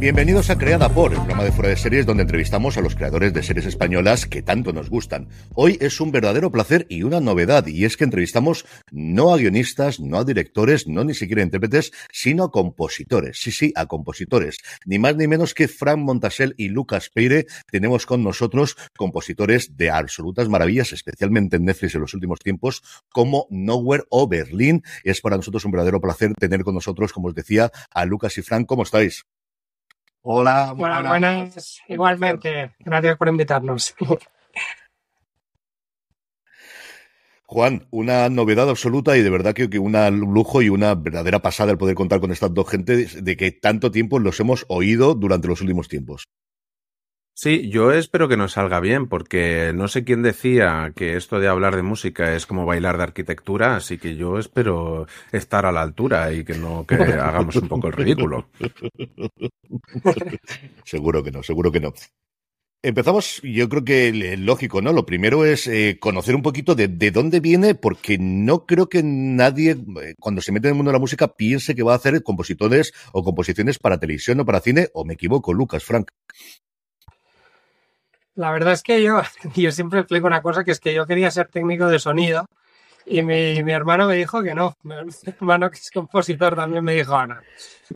[0.00, 3.34] Bienvenidos a Creada por, el programa de fuera de series donde entrevistamos a los creadores
[3.34, 5.28] de series españolas que tanto nos gustan.
[5.56, 9.98] Hoy es un verdadero placer y una novedad, y es que entrevistamos no a guionistas,
[9.98, 13.40] no a directores, no ni siquiera intérpretes, sino a compositores.
[13.40, 14.58] Sí, sí, a compositores.
[14.86, 19.90] Ni más ni menos que Frank Montasel y Lucas Peire tenemos con nosotros compositores de
[19.90, 24.84] absolutas maravillas, especialmente en Netflix en los últimos tiempos, como Nowhere o Berlín.
[25.02, 28.42] Es para nosotros un verdadero placer tener con nosotros, como os decía, a Lucas y
[28.42, 28.66] Frank.
[28.68, 29.24] ¿Cómo estáis?
[30.30, 31.80] Hola, buenas, buenas.
[31.88, 33.94] Igualmente, gracias por invitarnos.
[37.46, 41.72] Juan, una novedad absoluta y de verdad que, que un lujo y una verdadera pasada
[41.72, 45.48] el poder contar con estas dos gentes de que tanto tiempo los hemos oído durante
[45.48, 46.24] los últimos tiempos.
[47.40, 51.46] Sí, yo espero que nos salga bien, porque no sé quién decía que esto de
[51.46, 55.82] hablar de música es como bailar de arquitectura, así que yo espero estar a la
[55.82, 58.48] altura y que no que hagamos un poco el ridículo.
[60.84, 61.94] seguro que no, seguro que no.
[62.82, 64.92] Empezamos, yo creo que lógico, ¿no?
[64.92, 69.02] Lo primero es eh, conocer un poquito de, de, dónde viene, porque no creo que
[69.04, 71.96] nadie, eh, cuando se mete en el mundo de la música, piense que va a
[71.96, 76.10] hacer compositores o composiciones para televisión o para cine, o me equivoco, Lucas, Frank.
[78.38, 79.20] La verdad es que yo,
[79.56, 82.46] yo siempre explico una cosa, que es que yo quería ser técnico de sonido
[83.10, 84.76] y mi, mi hermano me dijo que no.
[84.82, 84.94] Mi
[85.26, 87.40] hermano que es compositor también me dijo, Ana,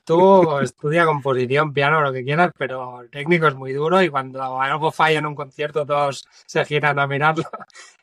[0.04, 4.60] tú estudia composición, piano, lo que quieras, pero el técnico es muy duro y cuando
[4.60, 7.44] algo falla en un concierto todos se giran a mirarlo.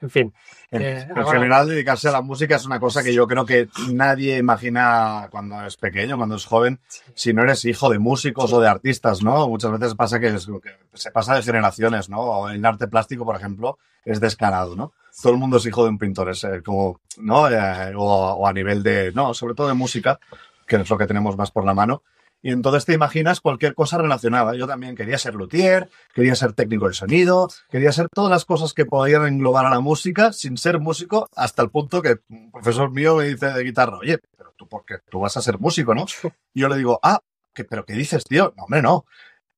[0.01, 0.33] En fin.
[0.71, 3.67] En, eh, en general, dedicarse a la música es una cosa que yo creo que
[3.91, 6.79] nadie imagina cuando es pequeño, cuando es joven,
[7.15, 9.49] si no eres hijo de músicos o de artistas, ¿no?
[9.49, 12.49] Muchas veces pasa que, es, que se pasa de generaciones, ¿no?
[12.49, 14.93] El arte plástico, por ejemplo, es descarado, ¿no?
[15.21, 17.49] Todo el mundo es hijo de un pintor, es eh, como, ¿no?
[17.49, 20.19] Eh, o, o a nivel de, no, sobre todo de música,
[20.67, 22.03] que es lo que tenemos más por la mano.
[22.41, 24.55] Y entonces te imaginas cualquier cosa relacionada.
[24.55, 28.73] Yo también quería ser luthier, quería ser técnico de sonido, quería ser todas las cosas
[28.73, 32.91] que podían englobar a la música sin ser músico, hasta el punto que un profesor
[32.91, 36.05] mío me dice de guitarra, oye, pero tú, porque tú vas a ser músico, ¿no?
[36.53, 37.19] Y yo le digo, ah,
[37.53, 38.53] ¿qué, ¿pero qué dices, tío?
[38.55, 39.05] No, hombre, no.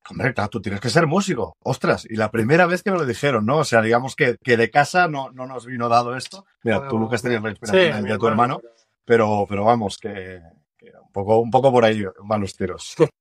[0.09, 1.55] Hombre, claro, tú tienes que ser músico.
[1.63, 3.59] Ostras, y la primera vez que me lo dijeron, ¿no?
[3.59, 6.45] O sea, digamos que, que de casa no, no nos vino dado esto.
[6.63, 8.61] Mira, tú, Lucas, tenías la inspiración de tu hermano,
[9.05, 10.41] pero, pero vamos, que,
[10.81, 12.95] un poco, un poco por ahí van los tiros.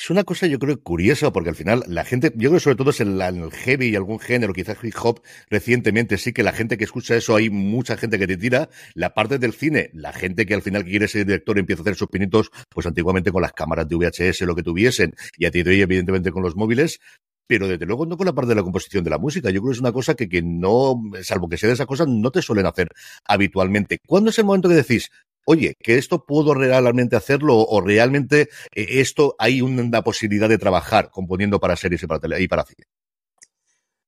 [0.00, 2.90] Es una cosa, yo creo, curiosa, porque al final la gente, yo creo sobre todo
[2.90, 6.78] es en, el heavy y algún género, quizás hip hop, recientemente sí que la gente
[6.78, 8.68] que escucha eso, hay mucha gente que te tira.
[8.94, 11.96] La parte del cine, la gente que al final quiere ser director empieza a hacer
[11.96, 15.64] sus pinitos, pues antiguamente con las cámaras de VHS, lo que tuviesen, y a ti
[15.64, 17.00] de hoy, evidentemente, con los móviles,
[17.48, 19.50] pero desde luego no con la parte de la composición de la música.
[19.50, 22.04] Yo creo que es una cosa que, que no, salvo que sea de esa cosa,
[22.06, 22.88] no te suelen hacer
[23.24, 23.98] habitualmente.
[24.06, 25.10] ¿Cuándo es el momento que decís,
[25.44, 31.10] oye, que esto puedo realmente hacerlo o realmente eh, esto hay una posibilidad de trabajar
[31.10, 32.84] componiendo para series y para, tele, cine?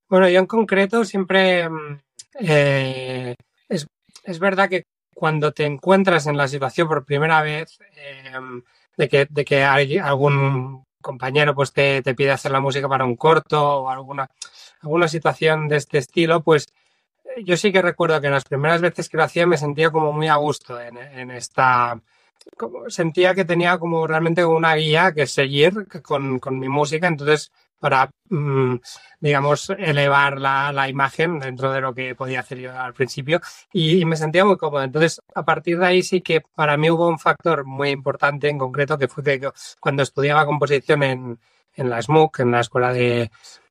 [0.09, 1.69] Bueno, yo en concreto siempre
[2.41, 3.35] eh,
[3.69, 3.87] es,
[4.25, 4.85] es, verdad que
[5.15, 8.33] cuando te encuentras en la situación por primera vez eh,
[8.97, 13.05] de, que, de que hay algún compañero pues te, te, pide hacer la música para
[13.05, 14.29] un corto o alguna,
[14.81, 16.67] alguna situación de este estilo, pues
[17.45, 20.29] yo sí que recuerdo que las primeras veces que lo hacía me sentía como muy
[20.29, 22.01] a gusto en, en esta
[22.57, 27.53] como- sentía que tenía como realmente una guía que seguir con, con mi música, entonces
[27.79, 28.77] para, mm,
[29.21, 33.41] digamos, elevar la, la imagen dentro de lo que podía hacer yo al principio
[33.73, 34.83] y, y me sentía muy cómodo.
[34.85, 38.59] Entonces, a partir de ahí sí que para mí hubo un factor muy importante en
[38.59, 39.51] concreto que fue que
[39.81, 41.41] cuando estudiaba composición en,
[41.75, 43.31] en la SMUC, en la Escuela de,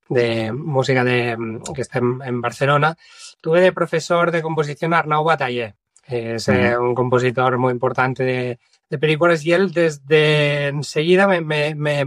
[0.09, 1.37] de Música de,
[1.73, 2.97] que está en, en Barcelona,
[3.39, 5.75] tuve de profesor de composición Arnau Bataller.
[6.05, 8.59] que Es eh, un compositor muy importante de,
[8.89, 12.05] de películas y él desde enseguida me, me, me,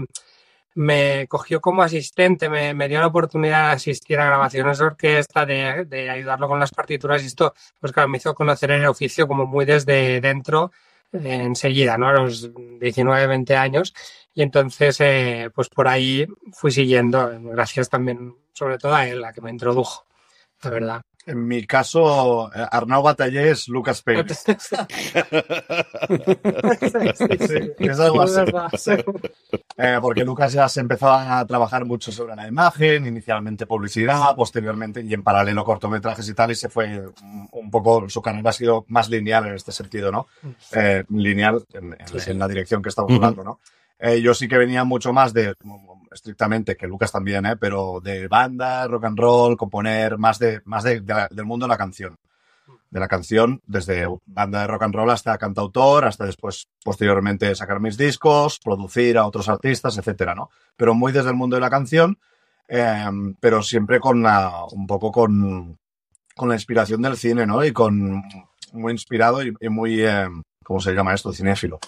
[0.75, 5.47] me cogió como asistente, me, me dio la oportunidad de asistir a grabaciones de orquesta,
[5.47, 9.29] de, de ayudarlo con las partituras y esto, pues claro, me hizo conocer el oficio
[9.29, 10.73] como muy desde dentro,
[11.13, 12.09] enseguida, ¿no?
[12.09, 12.51] A los
[12.81, 13.95] 19, 20 años.
[14.35, 19.33] Y entonces, eh, pues por ahí fui siguiendo, gracias también, sobre todo a él, la
[19.33, 20.07] que me introdujo,
[20.63, 21.03] la verdad.
[21.25, 24.45] En mi caso, eh, Arnau Bataller es Lucas Pérez.
[27.39, 28.41] Sí, es algo así.
[29.77, 35.01] Eh, porque Lucas ya se empezó a trabajar mucho sobre la imagen, inicialmente publicidad, posteriormente
[35.03, 38.53] y en paralelo cortometrajes y tal, y se fue un- un poco, su carrera ha
[38.53, 40.27] sido más lineal en este sentido, ¿no?
[40.73, 43.61] Eh, lineal en, en- en la dirección que estamos hablando, ¿no?
[43.99, 45.55] Eh, yo sí que venía mucho más de,
[46.13, 47.57] estrictamente, que Lucas también, ¿eh?
[47.57, 51.67] Pero de banda, rock and roll, componer, más de, más de- de la- del mundo
[51.67, 52.17] de la canción
[52.91, 57.81] de la canción, desde banda de rock and roll hasta cantautor, hasta después, posteriormente, sacar
[57.81, 60.51] mis discos, producir a otros artistas, etcétera, ¿no?
[60.77, 62.19] Pero muy desde el mundo de la canción,
[62.69, 63.07] eh,
[63.41, 65.79] pero siempre con la, un poco con,
[66.37, 67.65] con la inspiración del cine, ¿no?
[67.65, 68.23] Y con,
[68.75, 70.29] muy inspirado y, y muy, eh,
[70.63, 71.33] ¿cómo se llama esto?
[71.33, 71.79] Cinéfilo.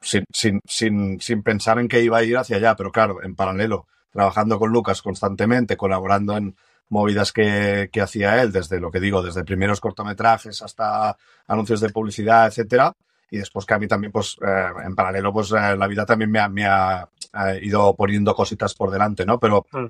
[0.00, 3.34] Sin, sin, sin, sin pensar en que iba a ir hacia allá, pero claro, en
[3.34, 6.54] paralelo, trabajando con Lucas constantemente, colaborando en,
[6.90, 11.16] movidas que, que hacía él, desde lo que digo, desde primeros cortometrajes hasta
[11.46, 12.92] anuncios de publicidad, etcétera.
[13.30, 16.32] Y después que a mí también, pues, eh, en paralelo, pues, eh, la vida también
[16.32, 17.08] me ha, me ha,
[17.46, 19.38] eh, ido poniendo cositas por delante, ¿no?
[19.38, 19.86] Pero Mm.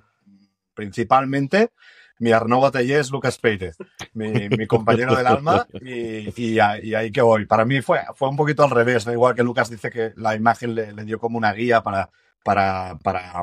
[0.75, 1.71] principalmente
[2.21, 3.77] mi Arnaud Bataller es Lucas Pérez,
[4.15, 7.47] mi, mi compañero del alma, y, y, ahí que voy.
[7.47, 9.13] Para mí fue, fue un poquito al revés, ¿no?
[9.13, 12.09] Igual que Lucas dice que la imagen le, dio como una guía para,
[12.45, 13.43] para, para,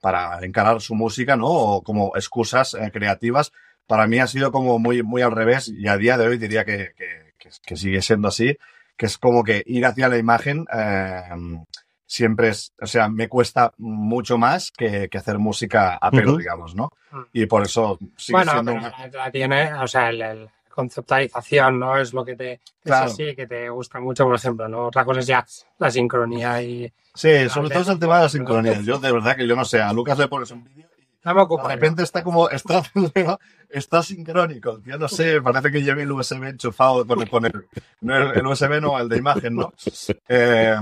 [0.00, 1.48] para encarar su música, ¿no?
[1.48, 3.50] O como excusas eh, creativas.
[3.86, 6.64] Para mí ha sido como muy, muy al revés y a día de hoy diría
[6.64, 6.92] que-
[7.66, 8.56] que sigue siendo así,
[8.96, 11.22] que es como que ir hacia la imagen eh,
[12.10, 16.74] siempre es, o sea, me cuesta mucho más que, que hacer música a pelo, digamos,
[16.74, 16.90] ¿no?
[17.12, 17.20] Mm.
[17.34, 21.78] Y por eso sigue bueno, siendo pero una- la, tiene, o sea, el, el conceptualización,
[21.78, 21.96] ¿no?
[21.98, 23.06] Es lo que te, Claro.
[23.06, 24.86] es así, que te gusta mucho, por ejemplo, ¿no?
[24.86, 25.46] Otra cosa es ya
[25.78, 28.80] la sincronía y Sí, sobre todo es el tema de la sincronía.
[28.82, 30.86] Yo de verdad que yo no sé, a Lucas le pones un vídeo
[31.22, 32.82] de repente está como, está,
[33.68, 34.80] está sincrónico.
[34.84, 37.52] Yo no sé, parece que lleve el USB enchufado con el, con el,
[38.02, 39.72] el, el USB, no, el de imagen, ¿no?
[40.28, 40.76] Eh,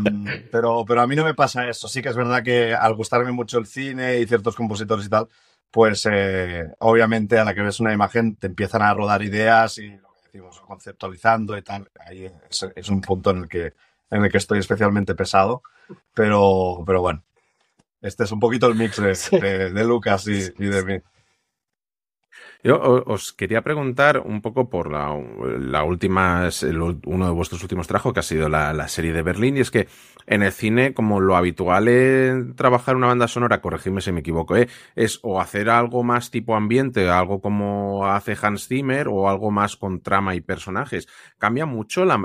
[0.50, 1.88] pero, pero a mí no me pasa eso.
[1.88, 5.28] Sí que es verdad que al gustarme mucho el cine y ciertos compositores y tal,
[5.70, 9.88] pues eh, obviamente a la que ves una imagen te empiezan a rodar ideas y
[9.88, 11.90] lo que decimos, conceptualizando y tal.
[12.06, 13.74] Ahí es, es un punto en el que
[14.10, 15.62] en el que estoy especialmente pesado,
[16.14, 17.22] pero, pero bueno,
[18.00, 20.98] este es un poquito el mix de, de- de Lucas y, y de mí.
[22.64, 25.16] Yo os quería preguntar un poco por la,
[25.60, 29.56] la última, el uno de vuestros últimos trabajos, que ha sido la, serie de Berlín,
[29.56, 29.86] y es que
[30.26, 34.56] en el cine, como lo habitual en trabajar una banda sonora, corregidme si me equivoco,
[34.56, 34.68] ¿eh?
[34.96, 39.76] es o hacer algo más tipo ambiente, algo como hace Hans Zimmer, o algo más
[39.76, 41.06] con trama y personajes.
[41.38, 42.18] Cambia mucho la,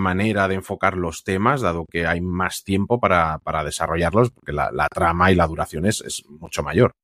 [0.00, 5.30] manera de enfocar los temas, dado que hay más tiempo para, desarrollarlos, porque la, trama
[5.30, 6.96] y la duración es, es mucho mayor.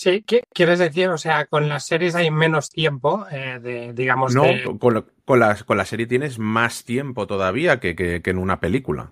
[0.00, 1.08] Sí, ¿qué quieres decir?
[1.08, 5.06] O sea, con las series hay menos tiempo, eh, de, digamos, No, de- con, lo-
[5.24, 9.10] con la, con la serie tienes más tiempo todavía que, que- que en una película.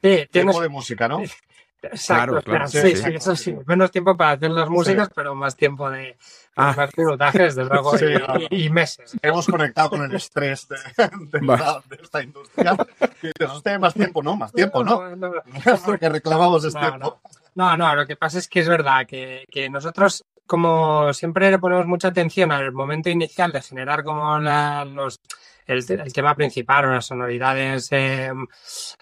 [0.02, 0.30] tienes...
[0.30, 1.20] Tiempo de música, ¿no?
[1.82, 3.10] Exacto, Claro, claro, sí, sí, sí, sí.
[3.14, 3.56] eso sí.
[3.66, 6.16] Menos tiempo para hacer las músicas, pero más tiempo de
[6.54, 6.74] Ah.
[6.76, 8.40] más pilotajes, desde luego, Sí, y- claro.
[8.50, 9.16] y, y meses.
[9.22, 12.76] Hemos conectado con el estrés de, esta, de esta industria.
[13.22, 14.36] Y dices, "Hostia, más tiempo, ¿no?
[14.36, 15.16] Más tiempo, ¿no?
[15.16, 15.42] no, no.
[15.84, 17.20] Porque reclamamos es No, tiempo.
[17.54, 21.58] No, no, lo que pasa es que es verdad que, que nosotros, como siempre le
[21.58, 25.20] ponemos mucha atención al momento inicial de generar como la- los,
[25.66, 28.30] el, el tema principal o las sonoridades eh,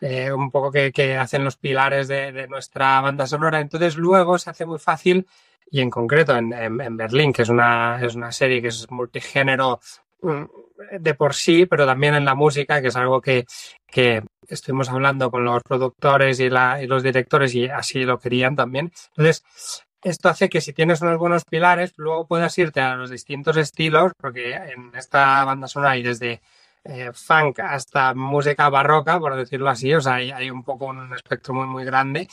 [0.01, 4.39] eh, un poco que, que hacen los pilares de, de nuestra banda sonora, entonces luego
[4.39, 5.27] se hace muy fácil
[5.71, 8.91] y en concreto en, en- en Berlín, que es una, es una serie que es
[8.91, 9.81] multigénero
[10.23, 10.43] mm,
[10.99, 13.45] de por sí, pero también en la música, que es algo que,
[13.87, 18.57] que estuvimos hablando con los productores y, la, y los directores y así lo querían
[18.57, 18.93] también.
[19.17, 19.45] Entonces,
[20.03, 24.13] esto hace que si tienes unos buenos pilares, luego puedas irte a los distintos estilos,
[24.17, 26.41] porque en esta banda sonora hay desde
[26.85, 29.93] eh, funk hasta música barroca, por decirlo así.
[29.93, 32.29] O sea, hay, hay un poco un espectro muy, muy grande.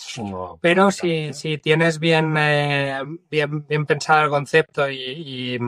[0.61, 5.59] Pero si, si tienes bien, eh, bien, bien pensado el concepto y, y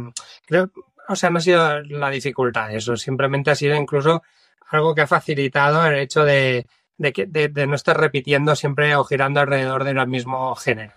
[0.45, 0.69] creo,
[1.07, 4.21] o sea, no ha sido la dificultad eso, simplemente ha sido incluso
[4.69, 6.65] algo que ha facilitado el hecho de,
[6.97, 10.93] de, que, de, de no estar repitiendo siempre o girando alrededor del mismo género.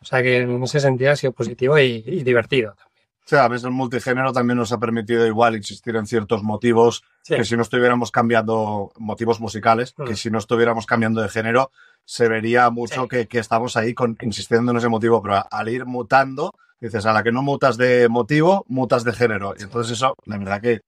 [0.00, 2.74] O sea que en ese sentido ha sido positivo y, y divertido.
[3.22, 7.04] O sea, a veces el multigénero también nos ha permitido igual insistir en ciertos motivos
[7.22, 7.36] Sí.
[7.36, 10.04] que si no estuviéramos cambiando motivos musicales, Mm.
[10.04, 11.70] que si no estuviéramos cambiando de género,
[12.06, 13.08] se vería mucho Sí.
[13.08, 17.12] que, que estamos ahí con, insistiendo en ese motivo, pero al ir mutando, dices, a
[17.12, 19.54] la que no mutas de motivo, mutas de género.
[19.58, 20.80] Y entonces eso, la verdad que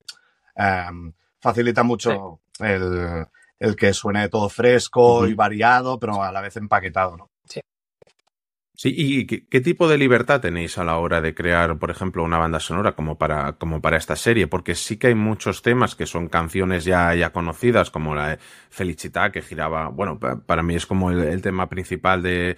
[0.56, 3.26] em, facilita mucho el,
[3.58, 7.30] el que suene todo fresco y variado, pero a la vez empaquetado, ¿no?
[8.74, 12.24] Sí, ¿y qué, qué tipo de libertad tenéis a la hora de crear, por ejemplo,
[12.24, 14.46] una banda sonora como para, como para esta serie?
[14.48, 18.38] Porque sí que hay muchos temas que son canciones ya, ya conocidas, como la de
[18.70, 22.56] Felicità, que giraba, bueno, pa- para mí es como el, el tema principal de,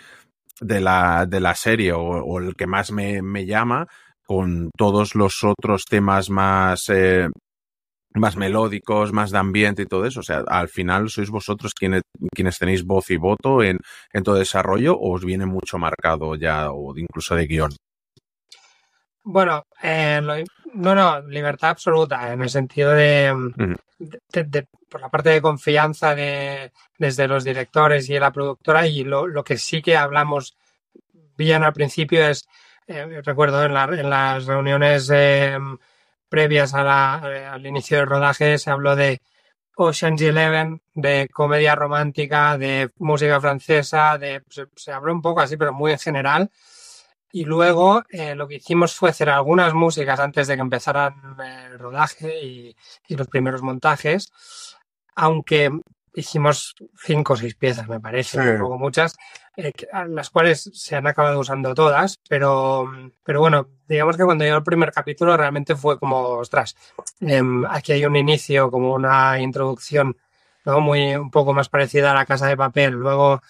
[0.60, 3.86] de, la, de la serie o, el que más me, me llama,
[4.26, 7.28] con todos los otros temas más, eh,
[8.14, 10.20] más melódicos, más de ambiente y todo eso.
[10.20, 12.02] O sea, al final sois vosotros quienes,
[12.34, 13.78] quienes tenéis voz y voto en,
[14.12, 17.72] en todo desarrollo o os viene mucho marcado ya o incluso de guion.
[19.22, 20.34] Bueno, eh, lo-
[20.74, 23.74] no, no, libertad absoluta, en el sentido de, Ujú.
[23.98, 29.02] de- de- por la parte de confianza de, desde los directores y la productora y
[29.04, 30.56] lo, lo que sí que hablamos
[31.36, 32.46] bien al principio es,
[32.86, 35.58] eh, recuerdo en, la- en las reuniones eh,
[36.28, 39.20] previas a la- al inicio del rodaje se habló de
[39.76, 45.56] Ocean's Eleven, de comedia romántica, de música francesa, de, se, se habló un poco así,
[45.56, 46.50] pero muy en general.
[47.36, 51.14] Y luego eh, lo que hicimos fue hacer algunas músicas antes de que empezaran
[51.44, 52.76] eh, el rodaje y,
[53.08, 54.30] y los primeros montajes,
[55.16, 55.68] aunque
[56.14, 58.48] hicimos cinco o seis piezas, me parece, Sí.
[58.50, 59.16] un poco muchas,
[59.56, 59.72] eh,
[60.10, 62.88] las cuales se han acabado usando todas, pero,
[63.24, 66.76] pero bueno, digamos que cuando llegó el primer capítulo realmente fue como, ostras,
[67.18, 70.16] em, aquí hay un inicio, como una introducción,
[70.64, 70.80] ¿no?
[70.80, 73.42] Muy, un poco más parecida a la casa de papel, luego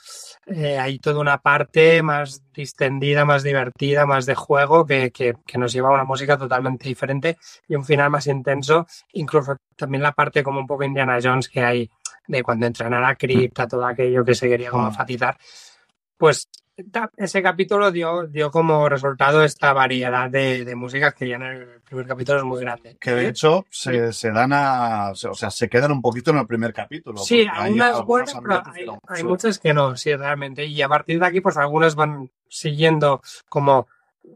[0.47, 5.59] eh, hay toda una parte más distendida, más divertida, más de juego, que, que, que
[5.59, 7.37] nos lleva a una música totalmente diferente
[7.69, 11.61] y un final más intenso, incluso también la parte como un poco Indiana Jones que
[11.63, 11.91] hay
[12.27, 14.89] de cuando entran a la cripta, todo aquello que se quería como Ah.
[14.89, 15.37] enfatizar,
[16.17, 16.49] pues
[17.17, 21.81] ese capítulo dio, dio como resultado esta variedad de, de músicas que ya en el
[21.83, 22.97] primer capítulo es muy grande.
[23.01, 25.11] Que de hecho se, se dan a.
[25.11, 27.19] O sea, se quedan un poquito en el primer capítulo.
[27.19, 28.63] Sí, hay algunas buenas, pero
[29.09, 29.25] hay, Sí.
[29.25, 30.65] muchas que no, sí, realmente.
[30.65, 33.87] Y a partir de aquí, pues algunas van siguiendo como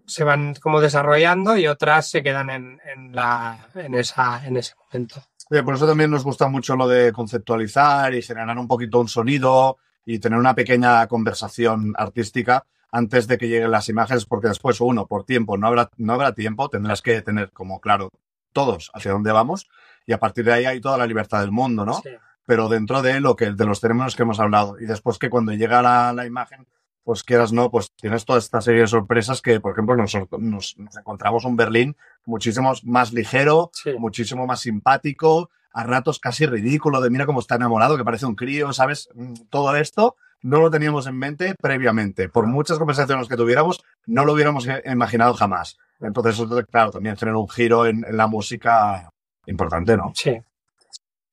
[0.06, 4.74] se van como desarrollando y otras se quedan en, en la en esa en ese
[4.76, 5.22] momento.
[5.50, 9.08] Sí, por eso también nos gusta mucho lo de conceptualizar y generar un poquito un
[9.08, 9.78] sonido
[10.10, 15.06] y tener una pequeña conversación artística antes de que lleguen las imágenes, porque después, uno,
[15.06, 18.08] por tiempo, no habrá, no habrá tiempo, tendrás que tener como claro
[18.54, 19.68] todos hacia dónde vamos
[20.06, 22.00] y a partir de ahí hay toda la libertad del mundo, ¿no?
[22.02, 22.08] Sí.
[22.46, 25.52] Pero dentro de lo que, de los términos que hemos hablado y después que cuando
[25.52, 26.66] llega la, la imagen,
[27.04, 30.78] pues quieras no, pues tienes toda esta serie de sorpresas que, por ejemplo, nos, nos,
[30.78, 33.92] nos encontramos un Berlín muchísimo más ligero, Sí.
[33.98, 38.34] muchísimo más simpático, a ratos casi ridículo, de mira cómo está enamorado, que parece un
[38.34, 39.08] crío, ¿sabes?
[39.14, 42.28] Mm, Todo esto no lo teníamos en mente previamente.
[42.28, 45.76] Por muchas conversaciones que tuviéramos, no lo hubiéramos i- imaginado jamás.
[46.00, 49.10] Entonces, claro, también genera un giro en, en la música
[49.46, 50.12] importante, ¿no?
[50.14, 50.40] Sí.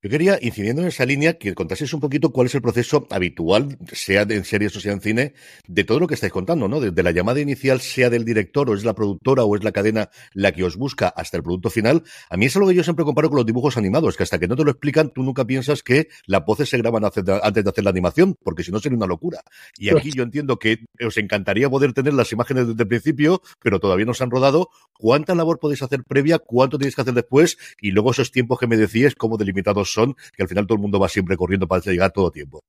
[0.06, 3.80] Yo quería, incidiendo en esa línea, que contaseis un poquito cuál es el proceso habitual,
[3.92, 5.34] sea en series o sea en cine,
[5.68, 6.80] de todo lo que estáis contando, ¿no?
[6.80, 10.12] Desde la llamada inicial, sea del director, o es la productora, o es la cadena
[10.36, 12.04] la que os busca, hasta el producto final.
[12.30, 14.48] A mí es algo que yo siempre comparo con los dibujos animados, que hasta que
[14.48, 17.34] no te lo explican, tú nunca piensas que las voces se graban antes de
[17.68, 19.42] hacer la animación, porque si no sería una locura.
[19.80, 23.80] Y aquí yo entiendo que os encantaría poder tener las imágenes desde el principio, pero
[23.80, 24.70] todavía no se han rodado.
[25.00, 26.38] ¿Cuánta labor podéis hacer previa?
[26.38, 27.58] ¿Cuánto tenéis que hacer después?
[27.82, 30.82] Y luego esos tiempos que me decías, cómo delimitados son, que al final todo el
[30.82, 32.64] mundo va siempre corriendo para llegar todo tiempo.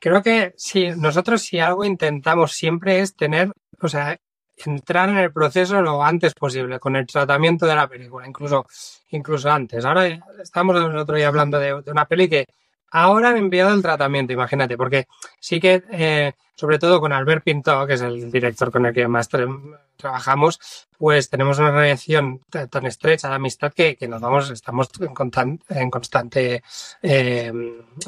[0.00, 4.16] Creo que sí, nosotros si algo intentamos siempre es tener, o sea,
[4.64, 8.66] entrar en el proceso lo antes posible, con el tratamiento de la película, incluso,
[9.10, 9.84] incluso antes.
[9.84, 10.06] Ahora
[10.40, 12.46] estamos el otro día hablando de, de una peli que
[12.90, 15.06] ahora han enviado el tratamiento, imagínate, porque
[15.40, 19.06] sí que, eh, sobre todo con Albert Pinto, que es el director con el que
[19.08, 24.20] más tra- trabajamos, pues tenemos una relación ta- tan estrecha de amistad que, que nos
[24.20, 26.62] vamos, estamos en, constan- en constante
[27.02, 27.52] eh,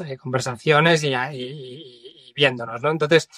[0.05, 1.13] eh, conversaciones y,
[2.35, 2.91] viéndonos, ¿no?
[2.91, 3.29] Entonces,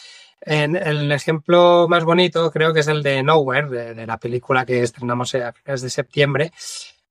[0.41, 4.81] en el ejemplo más bonito creo que es el de Nowhere, de, la película que
[4.83, 6.51] estrenamos a finales de septiembre,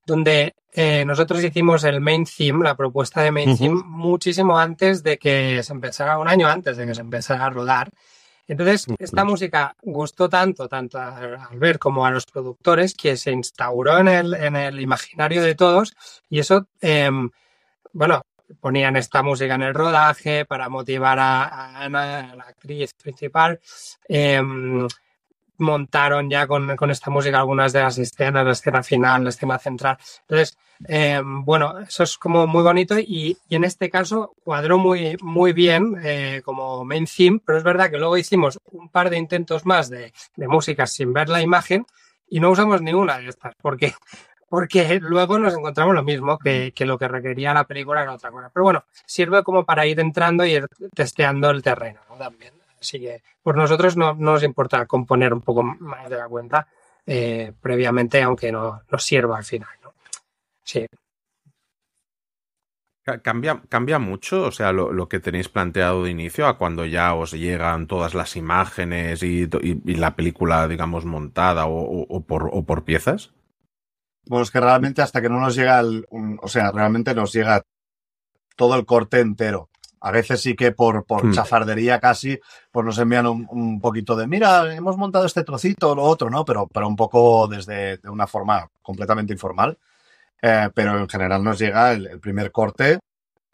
[0.05, 3.57] donde eh, nosotros hicimos el main theme, la propuesta de main Ujú.
[3.57, 7.49] theme, muchísimo antes de que se empezara, un año antes de que se empezara a
[7.49, 7.89] rodar.
[8.47, 13.99] Entonces, esta música gustó tanto, tanto a Albert como a los productores, que se instauró
[13.99, 15.93] en el, en el imaginario de todos
[16.29, 17.29] y eso, em,
[17.93, 18.21] bueno,
[18.59, 23.59] ponían esta música en el rodaje para motivar a, a Ana, a la actriz principal.
[24.09, 24.87] em,
[25.57, 29.59] montaron ya con, con esta música algunas de las escenas, la escena final, la escena
[29.59, 29.97] central.
[30.21, 30.57] Entonces,
[30.87, 35.53] eh, bueno, eso es como muy bonito y, y en este caso cuadró muy, muy
[35.53, 39.65] bien eh, como main theme, pero es verdad que luego hicimos un par de intentos
[39.65, 41.85] más de, de música sin ver la imagen
[42.29, 43.93] y no usamos ninguna de estas, porque,
[44.49, 48.31] porque luego nos encontramos lo mismo que, que lo que requería la película era otra
[48.31, 48.49] cosa.
[48.53, 52.15] Pero bueno, sirve como para ir entrando y ir testeando el terreno ¿no?
[52.15, 52.62] también.
[52.83, 56.67] Así que por nosotros no, no nos importa componer un poco más de la cuenta
[57.05, 59.69] eh, previamente, aunque no nos sirva al final.
[59.81, 59.93] ¿no?
[60.63, 60.85] Sí.
[63.05, 66.85] Ca- ¿Cambia, ¿Cambia mucho, o sea, lo, lo que tenéis planteado de inicio a cuando
[66.85, 71.81] ya os llegan todas las imágenes y, to- y- y la película, digamos, montada o,
[71.81, 73.33] o- o por, o por piezas?
[74.25, 77.33] Bueno, es que realmente hasta que no nos llega el, un- o sea, realmente nos
[77.33, 77.61] llega
[78.55, 79.69] todo el corte entero.
[80.03, 81.31] A veces sí que por, por Hmm.
[81.31, 82.37] chafardería casi,
[82.71, 86.29] pues nos envían un, un poquito de, mira, hemos montado este trocito o lo otro,
[86.29, 86.43] ¿no?
[86.43, 89.77] Pero, pero un poco desde de una forma completamente informal.
[90.41, 92.99] Eh, pero en general nos llega el, el primer corte,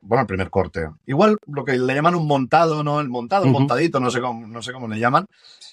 [0.02, 0.90] bueno, el primer corte.
[1.06, 3.00] Igual lo que le llaman un montado, ¿no?
[3.00, 3.60] El montado, el Ujú.
[3.60, 5.26] montadito, no sé cómo, no sé cómo le llaman.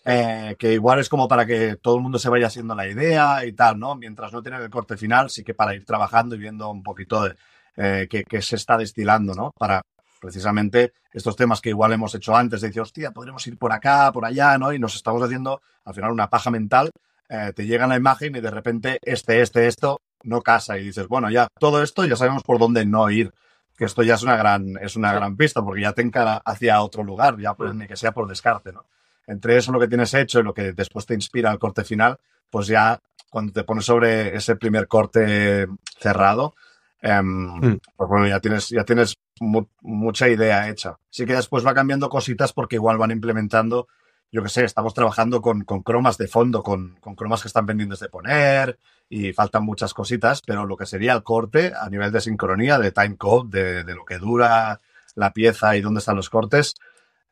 [0.04, 3.46] Eh, que igual es como para que todo el mundo se vaya haciendo la idea
[3.46, 3.94] y tal, ¿no?
[3.96, 7.22] Mientras no tiene el corte final, sí que para ir trabajando y viendo un poquito
[7.22, 7.34] de
[7.76, 9.52] eh, qué, qué se está destilando, ¿no?
[9.58, 9.80] Para
[10.20, 14.10] precisamente estos temas que igual hemos hecho antes, de decir, hostia, podremos ir por acá,
[14.12, 14.72] por allá, ¿no?
[14.72, 16.90] Y nos estamos haciendo al final una paja mental,
[17.28, 21.08] eh, te llega la imagen y de repente este, este, esto no casa y dices,
[21.08, 23.32] bueno, ya todo esto ya sabemos por dónde no ir.
[23.76, 26.80] Que esto ya es una gran, es una gran pista, porque ya te encara hacia
[26.80, 28.84] otro lugar, ya pues, ni que sea por descarte, ¿no?
[29.26, 32.16] entre eso lo que tienes hecho y lo que después te inspira el corte final,
[32.48, 35.66] pues ya cuando te pones sobre ese primer corte
[35.98, 36.54] cerrado,
[37.02, 37.78] em, Mm.
[37.96, 40.96] pues bueno, ya tienes, ya tienes mu- mucha idea hecha.
[41.10, 43.86] Sí que después va cambiando cositas porque igual van implementando,
[44.32, 47.66] yo qué sé, estamos trabajando con, con cromas de fondo, con, con cromas que están
[47.66, 52.10] pendientes de poner y faltan muchas cositas, pero lo que sería el corte a nivel
[52.12, 54.80] de sincronía, de time code, de, de lo que dura
[55.14, 56.74] la pieza y dónde están los cortes,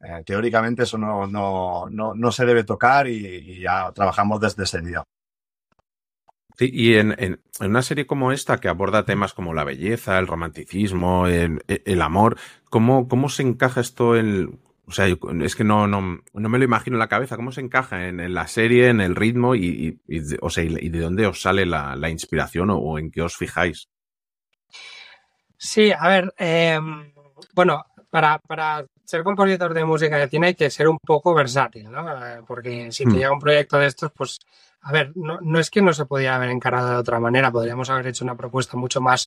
[0.00, 4.80] eh, teóricamente eso no, no, no, no se debe tocar y ya trabajamos desde ese
[4.80, 5.04] día.
[6.56, 10.26] Sí, y en, en- una serie como esta que aborda temas como la belleza, el
[10.28, 12.38] romanticismo, el, el amor,
[12.70, 14.60] ¿cómo, ¿cómo se encaja esto en...
[14.86, 15.06] O sea,
[15.42, 18.34] es que no, no, no me lo imagino en la cabeza, ¿cómo se encaja en,
[18.34, 21.64] la serie, en el ritmo y, y- y o sea, y de dónde os sale
[21.64, 23.88] la, la inspiración o, o en qué os fijáis?
[25.56, 26.78] Sí, a ver, eh,
[27.54, 31.90] bueno, para, para ser compositor de música de cine hay que ser un poco versátil,
[31.90, 32.08] ¿no?
[32.26, 33.14] Eh, Porque si te Hmm.
[33.16, 34.38] llega un proyecto de estos, pues,
[34.82, 37.88] a ver, no, no es que no se podía haber encarado de otra manera, podríamos
[37.90, 39.26] haber hecho una propuesta mucho más,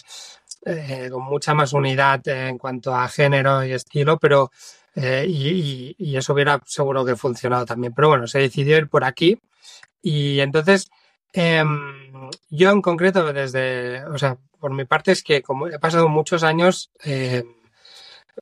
[0.65, 4.51] eh, con mucha más unidad eh, en cuanto a género y estilo, pero,
[4.95, 7.93] eh, y, y- y eso hubiera seguro que funcionado también.
[7.93, 9.39] Pero bueno, se decidió ir por aquí
[10.01, 10.89] y entonces,
[11.33, 16.07] em, yo en concreto, desde, o sea, por mi parte es que como he pasado
[16.09, 17.43] muchos años, eh,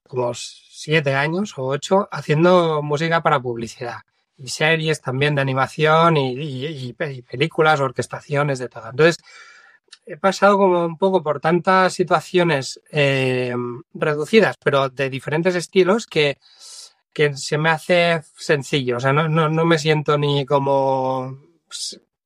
[0.08, 3.99] como siete años o ocho, haciendo música para publicidad
[4.38, 8.89] y series también de animación y, y- y pe- y películas, orquestaciones, de todo.
[8.89, 9.17] Entonces,
[10.05, 13.55] he pasado como un poco por tantas situaciones eh,
[13.93, 16.38] reducidas, pero de diferentes estilos, que,
[17.13, 18.97] que se me hace sencillo.
[18.97, 21.38] O sea, no, no, no me siento ni como,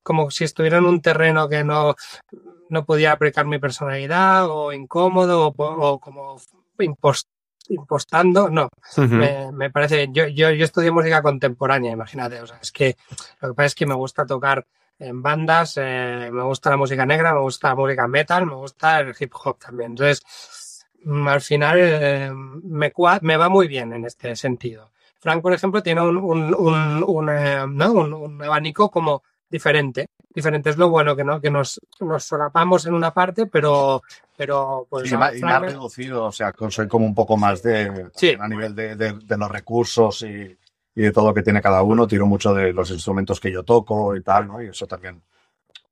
[0.04, 1.96] como si estuviera en un terreno que no,
[2.70, 6.38] no podía aplicar mi personalidad o incómodo o, o como
[6.80, 7.26] impos-
[7.70, 8.50] impostando.
[8.50, 12.98] No, me, me parece, yo, yo, yo estudié música contemporánea, imagínate, o sea, es que
[13.42, 14.66] lo que pasa es que me gusta tocar
[15.00, 19.00] en bandas, eh, me gusta la música negra, me gusta la música metal, me gusta
[19.00, 19.92] el hip hop también.
[19.92, 24.92] Entonces, mm, al final eh, me, me va muy bien en este sentido.
[25.20, 27.92] Frank, por ejemplo, tiene un, un, un, un, eh, ¿no?
[27.94, 30.08] un, un abanico como diferente.
[30.34, 34.02] Diferente es lo bueno que no, que nos, nos solapamos en una parte, pero,
[34.38, 38.10] pero pues y, más, y más reducido, o sea, soy como un poco más de
[38.16, 38.36] Sí.
[38.40, 40.58] a nivel de, de- de los recursos y,
[40.96, 42.08] y de todo lo que tiene cada uno.
[42.08, 44.62] Tiro mucho de los instrumentos que yo toco y tal, ¿no?
[44.62, 45.22] Y eso también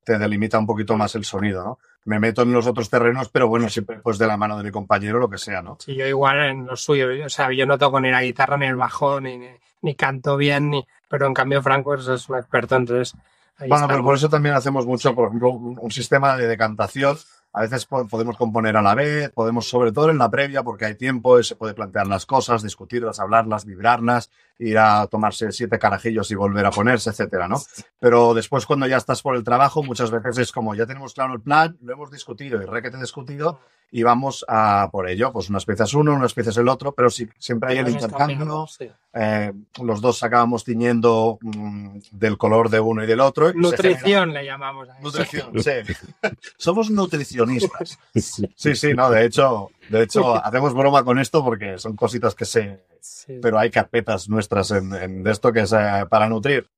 [0.03, 1.79] te delimita un poquito más el sonido, ¿no?
[2.05, 4.71] Me meto en los otros terrenos, pero bueno, siempre pues de la mano de mi
[4.71, 5.77] compañero, lo que sea, ¿no?
[5.81, 8.67] Sí, yo igual en lo suyo, o sea, yo no toco ni la guitarra, ni
[8.67, 9.49] el bajo, ni, ni,
[9.81, 13.13] ni canto bien, ni, pero en cambio Franco es un experto, entonces
[13.57, 13.87] ahí Bueno, está.
[13.93, 17.17] pero por eso también hacemos mucho, por ejemplo, un, un sistema de decantación.
[17.53, 20.85] A veces po- podemos componer a la vez, podemos, sobre todo en la previa, porque
[20.85, 26.31] hay tiempo se puede plantear las cosas, discutirlas, hablarlas, vibrarlas, ir a tomarse siete carajillos
[26.31, 27.61] y volver a ponerse, etcétera, ¿no?
[27.99, 31.33] Pero después, cuando ya estás por el trabajo, muchas veces es como ya tenemos claro
[31.33, 33.59] el plan, lo hemos discutido y requete discutido
[33.91, 35.31] y vamos a por ello.
[35.31, 38.67] Pues unas piezas uno, unas piezas el otro, pero sí, siempre hay el intercambio.
[38.67, 38.89] sí.
[39.13, 43.49] eh, los dos acabamos tiñendo mm, del color de uno y del otro.
[43.49, 45.03] y Nutrición le llamamos a eso.
[45.03, 45.95] Nutrición, sí.
[46.57, 47.97] Somos nutricionistas.
[48.55, 52.45] Sí, sí, no, de hecho, de hecho, hacemos broma con esto porque son cositas que
[52.45, 53.39] sé, Sí.
[53.41, 56.69] pero hay carpetas nuestras en, en de esto que es eh, para nutrir.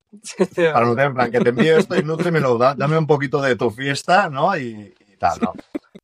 [0.72, 3.56] Para nutrir, en plan, que te envío esto y nútremelo, da- dame un poquito de
[3.56, 4.56] tu fiesta, ¿no?
[4.56, 5.52] Y, y tal, ¿no?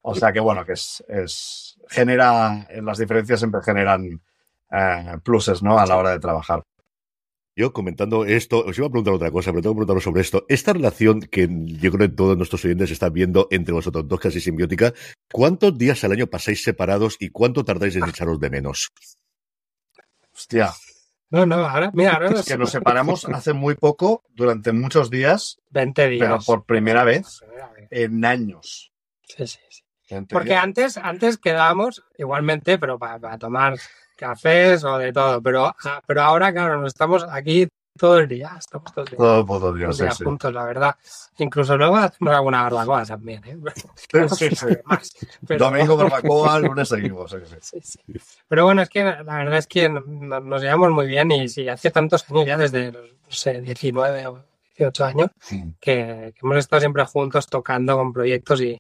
[0.03, 4.21] O sea que bueno, que es, es genera, las diferencias siempre generan
[4.73, 5.79] eh, pluses, ¿no?
[5.79, 6.63] A la hora de trabajar.
[7.59, 10.45] Yo comentando esto, os iba a preguntar otra cosa, pero tengo que preguntaros sobre esto.
[10.47, 14.43] Esta relación que yo creo que todos nuestros oyentes están viendo entre vosotros dos casi
[14.43, 14.93] simbiótica,
[15.33, 18.91] ¿cuántos días al año pasáis separados y cuánto tardáis en echaros de menos?
[20.35, 20.71] Hostia,
[21.31, 25.57] No, no, ahora, mira, ahora es que nos separamos hace muy poco, durante muchos días,
[25.71, 26.21] 20 días.
[26.29, 27.89] pero por primera vez Primera vez.
[27.91, 28.93] en años.
[29.23, 29.83] Sí, sí, sí.
[30.29, 33.79] Porque antes, antes quedábamos igualmente, pero para, tomar
[34.17, 35.41] cafés o de todo.
[35.43, 38.55] Pero, ah, pero ahora, claro, nos estamos aquí todo el día.
[38.59, 40.25] Estamos todo el día, Todo puto todo el Dios, día sí, sí.
[40.25, 40.97] juntos, la verdad.
[41.39, 43.43] Incluso luego hacemos alguna barbacoa también.
[43.45, 43.57] ¿eh?
[44.37, 44.49] Sí.
[44.85, 45.11] Más,
[45.47, 47.35] pero- Domingo barbacoa, lunes seguimos.
[48.49, 51.69] Pero bueno, es que la verdad es que no- nos llevamos muy bien y sí,
[51.69, 54.45] hace tantos años ya, desde los, no sé, 19 o
[54.79, 55.31] 18 años,
[55.81, 58.79] que, que hemos estado siempre juntos tocando con proyectos y,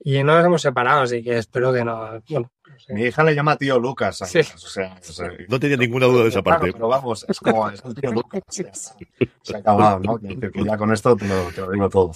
[0.00, 2.20] y no nos hemos separado, así que espero que no.
[2.28, 2.50] Bueno,
[2.88, 4.18] Mi hija le llama tío Lucas.
[4.26, 4.40] Sí.
[4.40, 6.72] O sea, o sea, No tenía ninguna duda de esa claro, parte.
[6.72, 8.42] pero vamos, es como es el tío Lucas.
[9.42, 10.18] Se ha acabado, ¿no?
[10.18, 12.12] Que, que ya con esto te lo, te lo digo todo.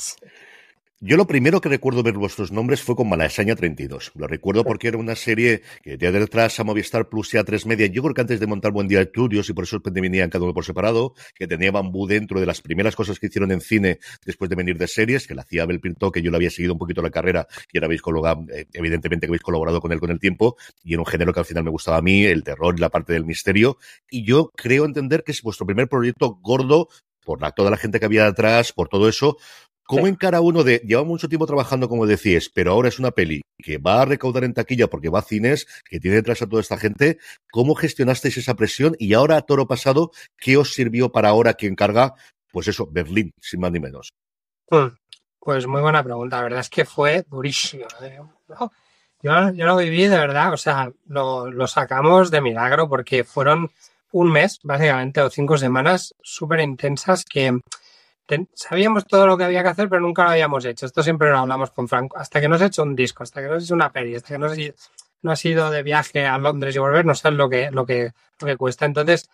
[1.01, 4.11] Yo lo primero que recuerdo ver vuestros nombres fue con Malasaña 32.
[4.17, 7.67] Lo recuerdo porque era una serie que tenía detrás a Movistar Plus y a 3
[7.67, 7.87] Media.
[7.87, 10.53] Yo creo que antes de montar Buen Día Estudios y por eso venían cada uno
[10.53, 14.51] por separado, que tenía Bambú dentro de las primeras cosas que hicieron en cine después
[14.51, 16.81] de venir de series, que la hacía Abel Pinto, que yo le había seguido un
[16.81, 20.11] poquito la carrera y ahora habéis colaborado, eh, evidentemente que habéis colaborado con él con
[20.11, 22.75] el tiempo y en un género que al final me gustaba a mí, el terror
[22.77, 23.79] y la parte del misterio.
[24.11, 26.89] Y yo creo entender que es vuestro primer proyecto gordo
[27.29, 29.37] por la, toda la gente que había detrás, por todo eso,
[29.89, 30.11] ¿Cómo Sí.
[30.11, 33.79] encara uno de, lleva mucho tiempo trabajando, como decíais, pero ahora es una peli que
[33.79, 36.77] va a recaudar en taquilla porque va a cines, que tiene detrás a toda esta
[36.77, 37.19] gente?
[37.51, 38.95] ¿Cómo gestionasteis esa presión?
[38.99, 42.15] Y ahora, a toro pasado, ¿qué os sirvió para ahora que encarga,
[42.53, 44.11] pues eso, Berlín, sin más ni menos?
[44.71, 44.89] Hmm,
[45.41, 46.37] Pues muy buena pregunta.
[46.37, 47.87] La verdad es que fue durísimo.
[48.03, 48.21] ¿eh?
[48.49, 48.71] No,
[49.23, 53.71] Yo, yo lo viví de verdad, o sea, lo, lo sacamos de milagro porque fueron
[54.13, 57.59] un mes, básicamente, o cinco semanas súper intensas que
[58.29, 60.87] ten- sabíamos todo lo que había que hacer, pero nunca lo habíamos hecho.
[60.87, 62.17] Esto siempre lo hablamos con Franco.
[62.19, 64.29] Hasta que no has hecho un disco, hasta que no has hecho una peli, hasta
[64.35, 64.59] que no has,
[65.23, 68.13] no has ido de viaje a Londres y volver, no sabes lo que, lo que,
[68.41, 68.85] lo que cuesta.
[68.85, 69.29] Entonces,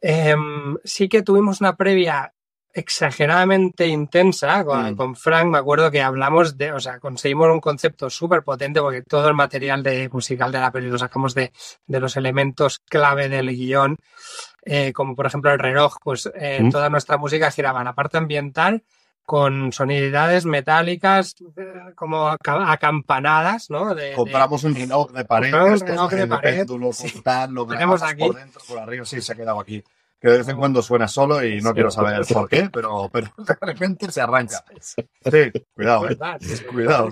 [0.00, 2.32] em, sí que tuvimos una previa
[2.72, 4.96] exageradamente intensa con, Mm.
[4.96, 5.46] con Frank.
[5.48, 9.34] Me acuerdo que hablamos de, o sea, conseguimos un concepto súper potente porque todo el
[9.34, 11.52] material de, musical de la peli lo sacamos de,
[11.88, 13.96] de los elementos clave del guion,
[14.64, 16.70] eh, como por ejemplo el reloj, pues eh, Mm.
[16.70, 18.82] toda nuestra música giraba en la parte ambiental
[19.24, 23.94] con sonoridades metálicas eh, como aca- acampanadas, ¿no?
[23.94, 25.52] De- de- Compramos un reloj de pared.
[25.54, 27.22] Un reloj de el pared, péndulo, sí.
[27.50, 28.26] lo grabamos aquí.
[28.26, 29.82] por dentro, por arriba, sí, se ha quedado aquí.
[30.20, 31.74] Que de vez en cuando suena solo y no Sí.
[31.74, 34.62] quiero saber por qué, pero, pero de repente se arranca.
[34.78, 36.18] Sí, cuidado, eh.
[36.70, 37.08] Cuidado.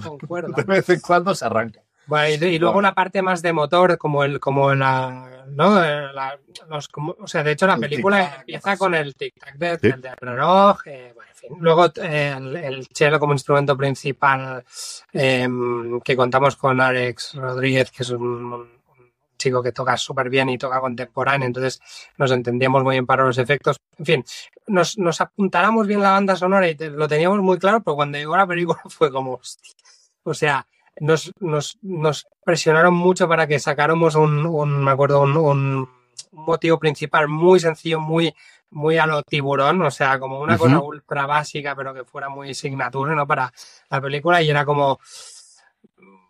[0.54, 1.80] De vez en cuando se arranca.
[2.08, 5.84] Bueno, y, y luego una parte más de motor, como el, como la, ¿no?
[5.84, 9.54] Eh, La- los, como- o sea, de hecho la El película empieza con el tic-tac
[9.56, 9.88] de- Sí.
[9.90, 11.50] del, del reloj, eh, bueno, en fin.
[11.60, 14.64] Luego eh, el, el cello como instrumento principal,
[15.12, 15.48] eh,
[16.04, 18.68] que contamos con Alex Rodríguez, que es un, un
[19.36, 21.80] chico que toca súper bien y toca contemporáneo, entonces
[22.16, 23.76] nos entendíamos muy bien para los efectos.
[23.98, 24.24] En fin,
[24.66, 28.18] nos, nos apuntáramos bien la banda sonora y te- lo teníamos muy claro, pero cuando
[28.18, 29.72] llegó la película fue como, hostia.
[30.24, 30.66] o sea,
[31.00, 35.88] nos, nos, nos presionaron mucho para que sacáramos un, un me acuerdo, un, un
[36.32, 38.34] motivo principal muy sencillo, muy,
[38.70, 42.54] muy a lo tiburón, o sea, como una cosa ultra básica, pero que fuera muy
[42.54, 43.26] signature, ¿no?
[43.26, 43.52] Para
[43.90, 44.98] la película y era como,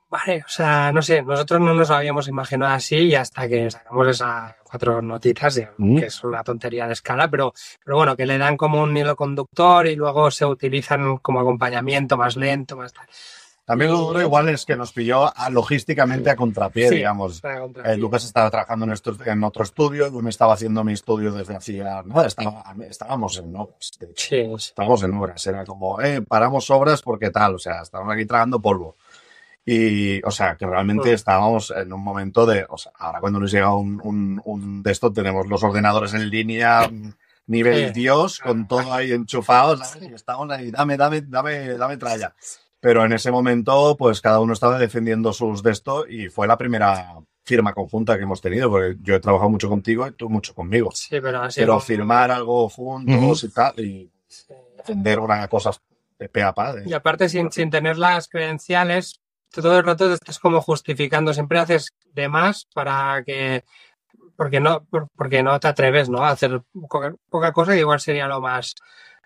[0.08, 3.70] vale, o sea, no sé, nosotros no nos lo habíamos imaginado así y hasta que
[3.70, 5.98] sacamos esas cuatro Mm.
[5.98, 7.52] que es una tontería de escala, pero,
[7.84, 12.16] pero bueno, que le dan como un hilo conductor y luego se utilizan como acompañamiento
[12.16, 13.06] más lento, más tal.
[13.68, 17.42] También lo duro igual es que nos pilló a- logísticamente a contrapié, Sí, digamos.
[17.42, 18.94] para contra- Eh, Lucas estaba trabajando en,
[19.26, 23.54] en otro estudio, yo me estaba haciendo mi estudio desde hacía nada, estaba, estábamos en
[23.54, 24.26] obras, de hecho.
[24.26, 24.68] Sí, sí.
[24.70, 28.58] Estábamos en obras, era como, eh, paramos obras porque tal, o sea, estábamos aquí tragando
[28.58, 28.96] polvo.
[29.66, 31.14] Y, o sea, que realmente Mm.
[31.14, 34.92] estábamos en un momento de, o sea, ahora cuando nos llega un, un, un de
[34.92, 37.12] esto, tenemos los ordenadores en línea, mm,
[37.48, 37.92] nivel.
[37.92, 40.08] Dios, con todo ahí enchufado, ¿sabes?
[40.10, 42.34] Y estamos ahí, dame, dame, dame, dame tralla.
[42.80, 46.56] Pero en ese momento, pues cada uno estaba defendiendo sus de esto y fue la
[46.56, 47.14] primera
[47.44, 50.90] firma conjunta que hemos tenido, porque yo he trabajado mucho contigo y tú mucho conmigo.
[50.92, 54.10] Sí, pero así Pero como- firmar algo juntos y tal, y
[54.76, 55.80] defender una cosas
[56.18, 56.74] de pe a pa.
[56.74, 60.60] de- Y aparte, sin, sin tener las credenciales, tú todo el rato te estás como
[60.60, 61.32] justificando.
[61.32, 63.64] Siempre haces de más para que.
[64.36, 66.22] Porque no, por- porque no te atreves ¿no?
[66.24, 68.74] a hacer poca, poca cosa, que igual sería lo más,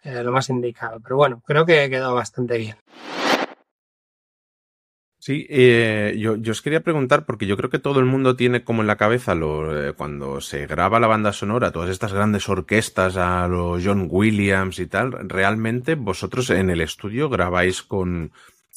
[0.05, 1.01] eh, lo más indicado.
[1.01, 2.77] Pero bueno, creo que quedó bastante bien.
[5.25, 8.65] Sí, eh, yo, yo os quería preguntar, porque yo creo que todo el mundo tiene
[8.65, 12.49] como en la cabeza lo, eh, cuando se graba la banda sonora, todas estas grandes
[12.49, 18.33] orquestas a los John Williams y tal, realmente vosotros en el estudio grabáis con,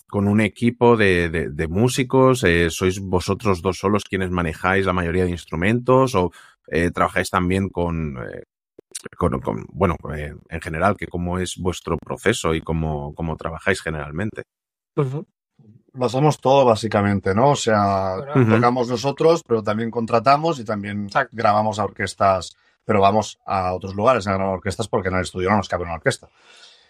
[0.08, 4.94] con un equipo de, de- de músicos, eh, sois vosotros dos solos quienes manejáis la
[4.94, 6.32] mayoría de instrumentos o
[6.68, 8.44] eh, trabajáis también con, eh,
[9.18, 13.82] con, con- bueno, eh, en general, que cómo es vuestro proceso y cómo, cómo trabajáis
[13.82, 14.44] generalmente.
[15.96, 17.52] Lo hacemos todo básicamente, ¿no?
[17.52, 18.16] O sea,
[18.50, 21.36] tocamos nosotros, pero también contratamos y también Exacto.
[21.36, 25.50] grabamos a orquestas, pero vamos a otros lugares a grabar orquestas porque en el estudio
[25.50, 26.28] no nos cabe una orquesta.